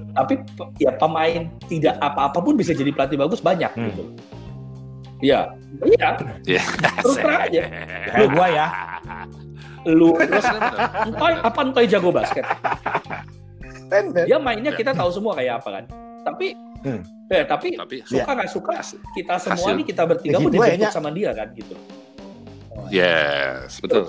Tapi 0.08 0.34
ya 0.80 0.90
pemain 0.96 1.40
tidak 1.68 2.00
apa-apa 2.00 2.40
pun 2.40 2.56
bisa 2.56 2.72
jadi 2.72 2.88
pelatih 2.88 3.20
bagus 3.20 3.44
banyak 3.44 3.68
Hmm. 3.70 3.84
gitu. 3.86 4.04
Iya, 5.20 5.52
iya. 5.84 6.08
Ya. 6.48 6.62
Terus 7.04 7.16
terang 7.20 7.40
aja. 7.44 7.62
Kayak 8.08 8.28
gua 8.32 8.46
ya. 8.48 8.66
Lu 9.84 10.16
terus 10.16 10.46
Entoy 11.04 11.32
apa 11.36 11.60
Entoy 11.60 11.84
jago 11.84 12.08
basket? 12.08 12.44
Dia 14.24 14.36
mainnya 14.38 14.72
kita 14.72 14.92
tahu 14.92 15.12
semua 15.12 15.36
kayak 15.36 15.60
apa 15.60 15.68
kan. 15.68 15.84
Tapi 16.24 16.56
Hmm. 16.80 17.02
eh, 17.26 17.42
tapi 17.42 17.74
Tapi 17.74 17.96
suka 18.02 18.30
nggak 18.32 18.50
suka 18.50 18.72
kita 19.12 19.34
semua 19.36 19.56
Hasil. 19.58 19.74
nih 19.74 19.86
kita 19.86 20.02
bertiga 20.04 20.30
Ya 20.30 20.38
pun 20.38 20.46
gitu 20.46 20.56
dijemput 20.56 20.80
Nya. 20.80 20.90
sama 20.90 21.10
dia 21.10 21.30
kan 21.32 21.48
gitu. 21.52 21.74
yes, 22.88 23.78
betul. 23.78 24.04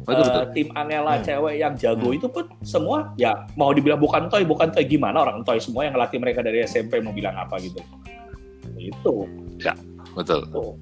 Betul 0.00 0.16
Eh, 0.16 0.26
betul. 0.26 0.44
tim 0.56 0.68
Angela 0.72 1.14
Hmm. 1.14 1.22
cewek 1.22 1.54
yang 1.54 1.72
jago 1.74 2.08
Hmm. 2.08 2.16
itu 2.16 2.26
pun 2.26 2.44
semua 2.62 3.12
ya 3.14 3.30
mau 3.54 3.70
dibilang 3.70 3.98
bukan 3.98 4.26
toy 4.26 4.40
bukan 4.42 4.68
toy 4.68 4.82
gimana 4.82 5.20
orang 5.20 5.44
toy 5.44 5.58
semua 5.58 5.84
yang 5.84 5.92
ngelatih 5.92 6.16
mereka 6.16 6.40
dari 6.40 6.64
SMP 6.64 6.96
mau 6.98 7.12
bilang 7.12 7.36
apa 7.36 7.60
gitu. 7.60 7.76
Itu. 8.74 9.28
Betul. 10.14 10.40
tuh. 10.48 10.72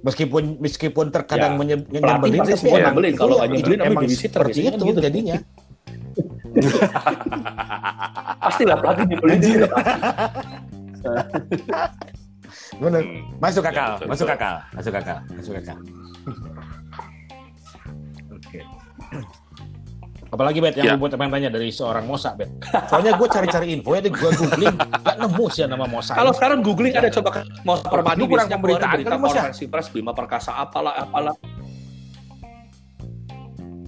Meskipun 0.00 0.56
meskipun 0.56 1.12
terkadang 1.12 1.52
Ya, 1.52 1.58
menye- 1.60 1.84
Pelatih 1.84 2.00
nyebelin 2.00 2.40
pasti 2.40 2.48
tapi 2.50 2.56
semua 2.58 2.72
emang 2.74 2.88
nyebelin. 2.90 3.10
itu 3.10 3.20
Kalau 3.20 3.28
ya, 3.28 3.36
nggak 3.36 3.48
nyebelin 3.52 3.76
itu 3.76 3.84
emang 3.84 4.02
seperti 4.08 4.60
itu 4.64 4.84
gitu. 4.86 5.00
jadinya. 5.02 5.36
Pastilah 8.44 8.76
pelatih 8.80 9.04
nyebelin 9.06 9.40
juga. 9.40 9.68
Bener. 12.80 13.02
Hmm. 13.04 13.20
Masuk 13.38 13.64
akal, 13.64 14.00
masuk 14.08 14.28
akal, 14.28 14.54
masuk 14.72 14.94
akal, 14.96 15.18
masuk 15.36 15.54
akal. 15.56 15.78
Oke. 18.32 18.60
Apalagi 20.30 20.62
Bet 20.62 20.78
yang 20.78 20.86
Ya. 20.86 20.94
lu 20.94 21.02
buat 21.02 21.10
pengen 21.10 21.34
tanya 21.34 21.50
dari 21.50 21.74
seorang 21.74 22.06
Mosa 22.06 22.38
Bet. 22.38 22.46
Soalnya 22.86 23.18
gue 23.18 23.26
cari-cari 23.26 23.74
info 23.74 23.98
ya, 23.98 24.00
gue 24.06 24.14
googling, 24.14 24.76
gak 24.78 25.16
nemu 25.18 25.44
sih 25.50 25.66
nama 25.66 25.90
Mosa. 25.90 26.14
Kalau 26.14 26.30
sekarang 26.30 26.62
googling 26.62 26.94
ada 26.94 27.10
coba 27.10 27.42
mau 27.66 27.76
permadi 27.82 28.22
kurang 28.30 28.46
pemberitaan 28.46 28.94
berita 29.02 29.18
konferensi 29.18 29.64
pers 29.66 29.90
Bima 29.90 30.14
Perkasa 30.14 30.54
apalah 30.54 30.94
apalah. 31.02 31.34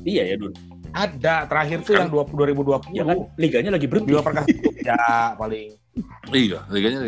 Iya 0.03 0.35
ya 0.35 0.37
dulu. 0.37 0.72
Ada 0.93 1.35
terakhir 1.45 1.83
tuh 1.83 1.95
yang 1.95 2.09
20 2.09 2.53
2020. 2.53 2.93
Ya 2.93 3.03
kan 3.03 3.19
liganya 3.35 3.71
lagi 3.73 3.87
berhenti. 3.87 4.09
Bima 4.09 4.21
Perkasa 4.21 4.49
ya 4.79 5.01
paling. 5.35 5.69
Iya, 6.31 6.61
liganya 6.69 6.99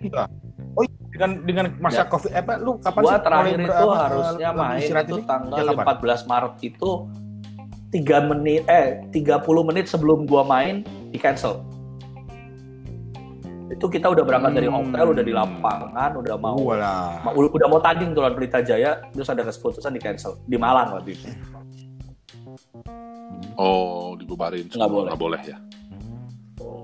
Iya. 0.00 0.24
Oh, 0.72 0.84
dengan 1.10 1.30
dengan 1.42 1.66
masa 1.76 2.02
Ya. 2.02 2.08
covid 2.08 2.32
apa 2.32 2.56
lu 2.56 2.80
kapan 2.80 3.02
Gua 3.02 3.12
sih 3.12 3.20
terakhir 3.20 3.52
mulai 3.52 3.68
itu 3.68 3.86
harusnya 3.92 4.48
main 4.50 4.80
itu 4.80 4.96
ini? 5.12 5.26
tanggal 5.26 5.64
kapan? 5.66 5.84
14 6.00 6.22
Maret 6.24 6.54
itu 6.62 6.90
3 7.90 8.18
menit 8.24 8.62
eh 8.64 8.86
30 9.10 9.44
menit 9.62 9.84
sebelum 9.86 10.24
gua 10.24 10.40
main 10.40 10.80
di 11.10 11.18
cancel. 11.18 11.60
Itu 13.68 13.86
kita 13.86 14.08
udah 14.08 14.24
berangkat 14.24 14.52
dari 14.56 14.66
Hmm. 14.66 14.88
hotel, 14.88 15.06
udah 15.10 15.22
di 15.22 15.30
lapangan, 15.30 16.10
udah 16.16 16.36
mau 16.36 16.58
Walah. 16.58 17.22
udah 17.30 17.66
mau 17.68 17.78
tanding 17.78 18.10
tuh 18.10 18.20
lawan 18.20 18.34
Pelita 18.34 18.58
Jaya, 18.60 18.98
terus 19.10 19.28
ada 19.28 19.42
keputusan 19.42 19.90
di 19.90 20.00
cancel 20.00 20.40
di 20.42 20.56
Malang 20.56 20.90
waktu 20.92 21.12
itu. 21.12 21.28
Oh, 23.60 24.16
dibubarin. 24.16 24.64
Nggak 24.66 24.88
boleh. 24.88 25.08
Nggak 25.12 25.20
boleh 25.20 25.40
ya. 25.44 25.56
Oh. 26.58 26.80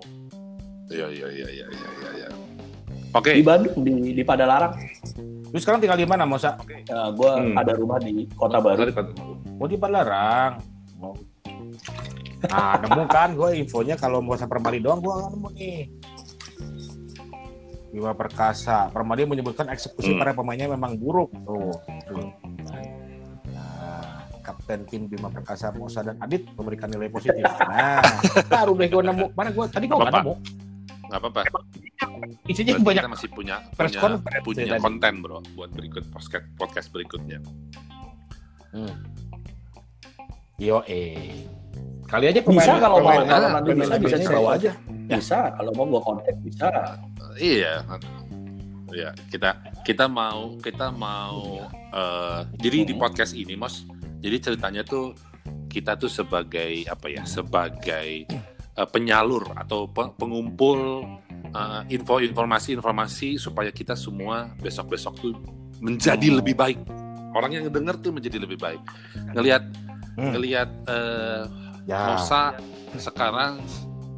Iya, 0.86 1.08
iya, 1.08 1.28
iya, 1.32 1.48
iya, 1.48 1.66
iya, 1.66 1.88
iya. 1.90 2.10
iya. 2.14 2.28
Oke. 3.10 3.32
Di 3.32 3.40
Bandung 3.40 3.80
di 3.80 4.12
di 4.12 4.22
Padalarang. 4.22 4.76
Lu 5.48 5.56
sekarang 5.56 5.80
tinggal 5.80 5.96
di 5.96 6.04
mana, 6.04 6.28
Mosa? 6.28 6.60
Ya, 6.84 7.08
gua 7.10 7.40
Hmm. 7.40 7.56
ada 7.56 7.72
rumah 7.72 7.96
di 7.96 8.28
Kota 8.30 8.60
Baru. 8.60 8.92
Oh 9.56 9.64
di 9.64 9.80
Padalarang. 9.80 10.60
Oh. 11.00 11.16
Nah, 12.46 12.76
nemu 12.78 13.02
kan 13.08 13.32
gue 13.32 13.50
infonya 13.56 13.96
kalau 13.96 14.20
mau 14.20 14.36
sampai 14.36 14.60
Permadi 14.60 14.78
doang 14.78 15.00
gue 15.00 15.08
nggak 15.08 15.30
nemu 15.32 15.48
nih. 15.56 15.80
Bima 17.88 18.12
Perkasa. 18.12 18.92
Permadi 18.92 19.24
menyebutkan 19.24 19.66
eksekusi 19.66 20.12
Hmm. 20.12 20.20
para 20.20 20.36
pemainnya 20.36 20.68
memang 20.68 21.00
buruk. 21.00 21.32
Tuh. 21.42 21.72
tuh. 22.04 22.28
Kapten 24.66 24.82
tim 24.82 25.06
Bima 25.06 25.30
Perkasa, 25.30 25.70
Mosa 25.70 26.02
dan 26.02 26.18
Adit 26.18 26.42
memberikan 26.58 26.90
nilai 26.90 27.06
positif. 27.06 27.38
Nah, 27.70 28.02
baru 28.50 28.74
deh 28.74 28.90
gue 28.90 28.98
nemu. 28.98 29.26
Mana 29.30 29.54
gue 29.54 29.62
tadi 29.70 29.86
gue 29.86 29.94
nggak 29.94 30.10
nemu. 30.12 30.34
Nggak 31.06 31.20
apa-apa. 31.22 31.40
Isinya 32.50 32.74
Berarti 32.74 32.82
banyak 32.82 32.98
kita 32.98 33.12
masih 33.14 33.28
punya 33.30 33.56
press 33.78 33.94
punya, 33.94 34.02
conference 34.02 34.42
punya 34.42 34.58
ya 34.60 34.72
tadi. 34.74 34.82
konten 34.82 35.12
bro 35.22 35.38
buat 35.54 35.70
berikut 35.70 36.02
podcast 36.10 36.46
podcast 36.58 36.88
berikutnya. 36.90 37.38
Yo 40.58 40.82
eh. 40.84 41.46
Kali 42.06 42.26
aja 42.26 42.42
Bisa 42.42 42.74
kalau 42.76 42.98
mau 42.98 43.14
pemain- 43.14 43.26
kalau 43.28 43.48
nanti 43.54 43.70
pemain 43.70 43.86
bisa 43.86 43.96
bisa 44.02 44.16
ini 44.16 44.26
sih. 44.26 44.34
bawa 44.34 44.50
aja. 44.50 44.70
Bisa 45.06 45.38
kalau 45.54 45.70
mau 45.78 45.86
gua 45.86 46.02
kontak 46.02 46.34
bisa. 46.42 46.66
Iya. 47.38 47.86
Iya, 48.88 49.10
kita 49.28 49.50
kita 49.82 50.06
mau 50.06 50.58
kita 50.58 50.90
mau 50.90 51.62
eh, 51.70 52.40
jadi 52.56 52.82
di 52.82 52.94
podcast 52.94 53.30
ini 53.30 53.54
Mas. 53.54 53.86
Jadi 54.20 54.36
ceritanya 54.40 54.82
tuh 54.82 55.12
kita 55.66 55.94
tuh 55.94 56.08
sebagai 56.08 56.84
apa 56.88 57.06
ya? 57.08 57.22
Sebagai 57.24 58.26
eh, 58.76 58.88
penyalur 58.88 59.52
atau 59.54 59.86
pe- 59.88 60.12
pengumpul 60.16 61.04
eh, 61.50 61.80
info 61.92 62.18
informasi-informasi 62.18 63.36
supaya 63.36 63.70
kita 63.70 63.94
semua 63.94 64.50
besok-besok 64.58 65.14
tuh 65.20 65.34
menjadi 65.78 66.40
lebih 66.40 66.56
baik. 66.56 66.78
Orang 67.36 67.52
yang 67.52 67.68
denger 67.68 68.00
tuh 68.00 68.12
menjadi 68.16 68.40
lebih 68.40 68.56
baik. 68.56 68.80
Ngelihat 69.36 69.62
Hmm. 70.16 70.32
ngelihat 70.32 70.70
eh, 70.88 71.44
Ya. 71.86 72.02
Mosa 72.02 72.56
sekarang 72.98 73.62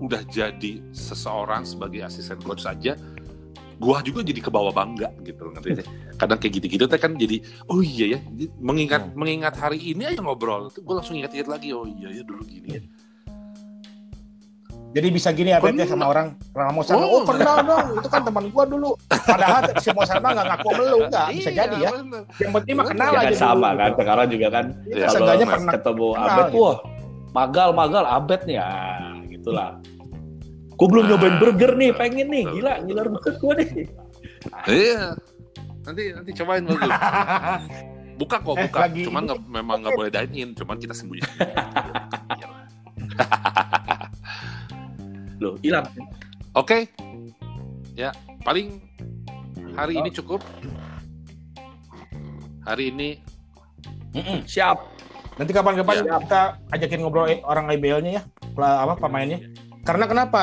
udah 0.00 0.24
jadi 0.24 0.80
seseorang 0.88 1.66
sebagai 1.66 2.00
asisten 2.00 2.40
coach 2.40 2.64
saja 2.64 2.96
gua 3.78 4.02
juga 4.02 4.20
jadi 4.20 4.38
ke 4.38 4.50
bawah 4.50 4.70
bangga 4.70 5.08
gitu 5.22 5.48
ngerti 5.48 5.80
deh. 5.80 5.86
kadang 6.14 6.36
kayak 6.36 6.52
gitu-gitu 6.58 6.84
teh 6.84 6.98
kan 6.98 7.14
jadi 7.14 7.38
oh 7.66 7.78
iya 7.78 8.14
ya 8.14 8.18
mengingat 8.58 9.14
mengingat 9.14 9.54
hari 9.54 9.78
ini 9.78 10.02
aja 10.04 10.18
ngobrol 10.18 10.66
gue 10.68 10.92
langsung 10.92 11.14
ingat-ingat 11.14 11.46
lagi 11.46 11.70
oh 11.70 11.86
iya 11.86 12.10
ya 12.10 12.22
dulu 12.22 12.42
gini 12.42 12.68
ya 12.68 12.82
Jadi 14.88 15.08
bisa 15.12 15.28
gini 15.30 15.52
ya, 15.52 15.60
Bet, 15.60 15.76
ya 15.76 15.84
Pernah. 15.84 15.88
sama 15.92 16.04
orang 16.08 16.26
mau 16.72 16.80
sama, 16.80 17.04
oh 17.04 17.20
Oh. 17.20 17.22
kenal 17.22 17.60
dong, 17.60 18.00
itu 18.00 18.08
kan 18.08 18.24
teman 18.24 18.48
gua 18.48 18.64
dulu. 18.64 18.96
Padahal 19.06 19.68
si 19.76 19.92
mau 19.92 20.00
sama 20.02 20.32
nggak 20.32 20.46
ngaku 20.48 20.64
sama 20.64 20.80
lu, 20.80 20.98
nggak 21.04 21.26
bisa 21.28 21.50
Iya, 21.52 21.58
jadi 21.60 21.76
ya. 21.76 21.90
bener. 21.92 22.22
Yang 22.40 22.52
penting 22.56 22.72
mah 22.72 22.86
kenal 22.88 23.10
Ya 23.12 23.20
aja 23.20 23.28
kan 23.28 23.36
sama 23.36 23.68
dulu, 23.68 23.78
kan 23.78 23.90
sekarang 23.94 24.26
juga 24.32 24.46
kan 24.48 24.64
Iya, 24.88 24.96
Ya, 24.96 25.08
kalau 25.12 25.28
pernah 25.44 25.72
ketemu 25.76 26.06
kenal 26.08 26.24
Abed 26.26 26.46
gitu. 26.48 26.58
wah 26.58 26.76
magal 27.30 27.68
magal 27.76 28.04
Abed 28.08 28.40
nih 28.42 28.56
ya 28.56 28.68
gitulah 29.28 29.70
gue 30.78 30.86
belum 30.86 31.04
nyobain 31.06 31.34
Ah, 31.34 31.40
burger 31.40 31.72
nih 31.74 31.90
pengen 31.90 32.28
nih. 32.28 32.44
gila 32.48 32.72
gila 32.80 33.00
banget 33.10 33.34
gue 33.36 33.52
nih. 33.56 33.68
Iya. 34.64 35.02
Nanti 35.82 36.02
nanti 36.12 36.30
cobain 36.34 36.62
dulu 36.62 36.78
buka 38.20 38.36
kok 38.38 38.54
Eh, 38.54 38.62
buka. 38.64 38.78
Lagi 38.84 39.02
cuman 39.04 39.22
nggak 39.24 39.40
memang 39.44 39.78
nggak 39.80 39.94
boleh 39.94 40.10
dine 40.10 40.32
in 40.36 40.48
cuman 40.52 40.76
kita 40.76 40.92
sembunyi. 40.92 41.22
Loh 45.38 45.54
hilang. 45.60 45.86
Oke. 46.52 46.90
Ya 47.94 48.10
paling 48.42 48.78
hari 49.74 49.98
ini 49.98 50.10
cukup. 50.10 50.42
Hari 52.62 52.90
ini 52.90 53.18
Mm-mm. 54.12 54.44
siap. 54.44 54.78
Nanti 55.38 55.50
kapan-kapan 55.50 56.02
Ya. 56.02 56.18
kita 56.18 56.42
ajakin 56.70 56.98
ngobrol 57.00 57.26
eh, 57.26 57.38
orang 57.40 57.70
IBL-nya 57.70 58.12
ya, 58.12 58.22
apa 58.56 58.98
pemainnya. 58.98 59.38
Karena 59.88 60.04
kenapa? 60.04 60.42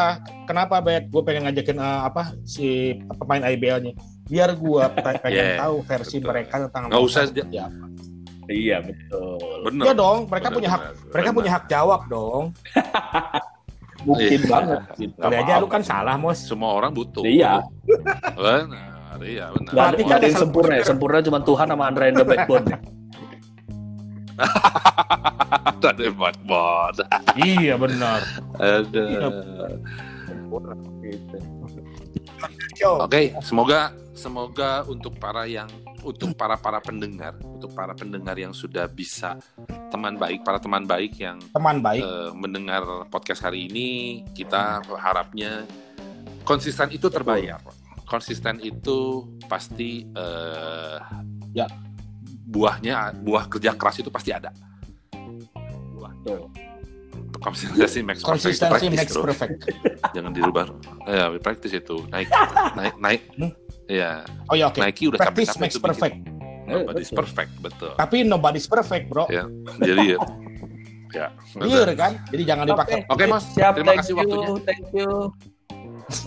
Kenapa 0.49 0.81
Bet? 0.81 1.13
Gue 1.13 1.21
pengen 1.21 1.45
ngajakin 1.45 1.77
eh, 1.77 1.99
apa 2.03 2.33
si 2.41 2.97
pemain 3.13 3.45
IBL-nya. 3.45 3.93
Biar 4.25 4.57
gue 4.57 4.83
pengen 5.21 5.29
Yeah, 5.29 5.61
tahu 5.61 5.85
versi 5.85 6.17
betul. 6.17 6.29
mereka 6.33 6.55
tentang 6.65 6.89
Nggak 6.89 7.03
usah 7.05 7.21
ya. 7.29 7.69
iya 8.45 8.77
betul 8.77 9.41
bener 9.61 9.85
Iya 9.85 9.93
dong, 9.93 10.17
mereka 10.25 10.47
Bener, 10.47 10.55
punya 10.55 10.69
hak 10.69 10.81
bener, 10.81 10.93
mereka 11.09 11.25
bener. 11.25 11.37
punya 11.37 11.51
hak 11.51 11.65
jawab 11.65 12.01
dong. 12.05 12.43
mungkin 14.05 14.37
Iya. 14.37 14.49
banget 14.49 14.81
gitu. 14.97 15.17
Kali 15.17 15.35
aja 15.35 15.53
lu 15.57 15.67
kan 15.67 15.81
salah, 15.81 16.13
Mos. 16.13 16.37
semua 16.41 16.73
orang 16.73 16.93
butuh 16.93 17.25
iya 17.25 17.57
benar 18.37 19.17
iya 19.21 19.49
benar 19.49 19.71
Berarti 19.73 20.01
ada 20.03 20.11
kan 20.11 20.19
yang 20.21 20.37
sempurna 20.37 20.73
sempurna 20.83 21.17
cuma 21.21 21.39
Tuhan 21.41 21.65
sama 21.65 21.83
Andre 21.85 22.05
and 22.09 22.17
the 22.17 22.25
Backbone 22.25 22.65
ada 25.85 26.01
hebat 26.01 26.35
banget 26.43 27.05
iya 27.37 27.77
benar. 27.77 28.19
ada 28.57 29.05
gitu. 31.03 31.37
oke 32.97 33.21
semoga 33.41 33.79
semoga 34.15 34.83
untuk 34.87 35.15
para 35.17 35.45
yang 35.45 35.67
untuk 36.01 36.33
para 36.33 36.55
para 36.55 36.79
pendengar 36.79 37.33
untuk 37.41 37.73
para 37.73 37.93
pendengar 37.93 38.37
yang 38.37 38.53
sudah 38.53 38.85
bisa 38.85 39.37
teman 39.89 40.15
baik 40.15 40.41
para 40.41 40.57
teman 40.57 40.85
baik 40.85 41.17
yang 41.17 41.37
Teman 41.51 41.81
baik. 41.81 42.01
eh, 42.01 42.29
mendengar 42.33 42.83
podcast 43.09 43.41
hari 43.41 43.67
ini 43.67 43.87
kita 44.33 44.81
harapnya 44.95 45.65
konsisten 46.43 46.89
itu 46.89 47.09
terbayar 47.09 47.57
konsisten 48.05 48.61
itu 48.61 49.25
pasti 49.45 50.05
eh, 50.07 50.97
Ya. 51.55 51.71
Buahnya 52.55 52.95
buah 53.19 53.45
kerja 53.45 53.75
keras 53.75 53.99
itu 53.99 54.07
pasti 54.07 54.31
ada 54.31 54.55
Tuh. 56.23 56.49
konsistensi 57.37 58.01
max 58.01 58.23
perfect, 58.23 58.57
Konsistensi 58.57 59.13
bro. 59.13 59.23
perfect. 59.27 59.53
jangan 60.15 60.31
dirubah 60.31 60.65
ya 61.05 61.29
practice 61.37 61.75
itu 61.75 62.01
naik 62.09 62.31
naik 62.73 62.95
naik 62.97 63.21
Hmm. 63.35 63.51
ya 63.85 64.23
Oh 64.47 64.55
ya 64.55 64.71
oke. 64.71 64.79
Nike 64.79 65.05
udah 65.05 65.19
Practice 65.19 65.53
makes 65.59 65.75
bikin. 65.75 65.85
perfect. 65.85 66.15
Nobody's 66.65 67.05
betul. 67.05 67.19
perfect 67.21 67.51
betul 67.61 67.91
Tapi 67.93 68.17
nobody's 68.23 68.65
perfect, 68.65 69.05
bro. 69.05 69.29
ya 69.29 69.45
jadi 69.77 70.15
ya 70.15 70.19
ya 71.21 71.27
Clear 71.53 71.93
kan? 71.93 72.11
Jadi 72.27 72.43
jangan 72.43 72.65
dipakai. 72.65 73.05
oke 73.05 73.23
mas 73.29 73.43
siap 73.53 73.77
terima 73.77 73.93
kasih 73.95 74.11
you 74.11 74.17
waktunya 74.17 74.47
thank 74.65 74.85
you 74.89 75.09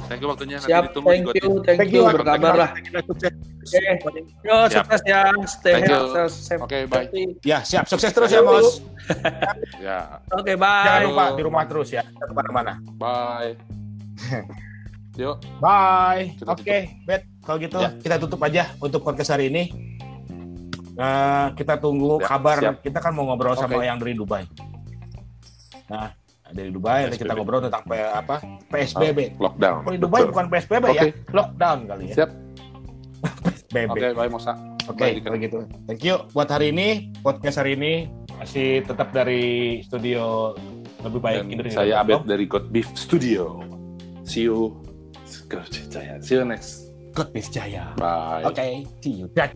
thank 0.07 0.19
you 0.19 0.29
waktunya 0.29 0.57
nanti 0.57 0.67
siap 0.67 0.83
ditunggu 0.89 1.09
thank 1.09 1.25
you 1.35 1.49
thank 1.63 1.79
Thank 1.79 1.91
you 1.93 2.03
you. 2.03 2.11
berkabar 2.11 2.53
lah. 2.55 2.71
Oke, 2.75 4.21
yo 4.43 4.57
Siap. 4.65 4.89
sukses 4.89 5.03
ya, 5.05 5.21
stay 5.45 5.73
Thank 5.77 5.87
you. 5.87 5.97
healthy, 6.09 6.33
safe. 6.33 6.61
Oke, 6.61 6.79
bye. 6.87 7.05
Ya, 7.43 7.61
siap. 7.61 7.85
Sukses 7.85 8.09
terus 8.09 8.29
ya, 8.29 8.41
Bos. 8.41 8.81
ya 9.79 10.19
Oke, 10.33 10.57
Jangan 10.57 10.99
bye. 10.99 11.07
lupa 11.07 11.25
di 11.33 11.43
rumah 11.43 11.65
terus 11.65 11.89
ya. 11.91 12.01
Jangan 12.03 12.25
ke 12.25 12.35
mana-mana. 12.35 12.73
bye 12.95 13.53
yuk 15.21 15.37
Bye. 15.59 16.33
Oke, 16.43 17.05
Bet. 17.05 17.23
Kalau 17.43 17.59
gitu 17.59 17.77
Ya. 17.77 17.91
kita 17.95 18.17
tutup 18.19 18.41
aja 18.41 18.73
untuk 18.79 19.03
podcast 19.03 19.31
hari 19.31 19.49
ini. 19.49 19.69
Nah, 20.95 21.55
kita 21.55 21.77
tunggu 21.77 22.19
Ya, 22.19 22.27
kabar. 22.29 22.57
siap. 22.59 22.75
Kita 22.81 22.99
kan 22.99 23.13
mau 23.13 23.27
ngobrol 23.27 23.55
sama 23.55 23.79
Oke. 23.79 23.87
yang 23.87 23.99
dari 23.99 24.15
Dubai. 24.15 24.43
Nah, 25.87 26.11
dari 26.51 26.71
Dubai 26.71 27.05
nanti 27.05 27.17
kita 27.17 27.27
PSBB. 27.27 27.39
ngobrol 27.39 27.61
tentang 27.63 27.83
P- 27.85 28.13
apa? 28.15 28.37
PSBB. 28.69 29.19
lockdown 29.37 29.77
Kalau 29.81 29.93
di 29.93 30.01
Dubai 30.01 30.21
Betul. 30.21 30.31
bukan 30.33 30.47
PSBB 30.49 30.85
ya, 30.87 30.93
Oke. 30.95 31.09
lockdown 31.31 31.79
kali 31.85 32.05
ya. 32.05 32.15
siap 32.15 32.31
PSBB. 33.45 33.77
oke 33.91 34.07
bye 34.15 34.29
Mosa 34.29 34.53
Oke, 34.89 35.05
Bye, 35.05 35.21
kalau 35.21 35.37
gitu. 35.37 35.59
Thank 35.85 36.01
you 36.01 36.17
buat 36.33 36.49
hari 36.49 36.73
ini, 36.73 37.13
podcast 37.21 37.61
hari 37.61 37.77
ini 37.77 38.09
masih 38.35 38.81
tetap 38.81 39.13
dari 39.13 39.45
studio 39.83 40.57
lebih 40.99 41.21
baik 41.21 41.37
dan 41.39 41.53
Indonesia. 41.53 41.79
saya 41.79 42.01
Abed 42.01 42.25
dari 42.25 42.45
God 42.45 42.73
Beef 42.73 42.89
Studio 42.95 43.61
see 44.25 44.49
you 44.49 44.73
see 46.25 46.41
you 46.41 46.43
next 46.43 46.89
Good 47.13 47.37
Jaya. 47.51 47.93
bye 47.97 48.49
Oke, 48.49 48.89
see 48.99 49.21
you. 49.21 49.29
Dah. 49.37 49.53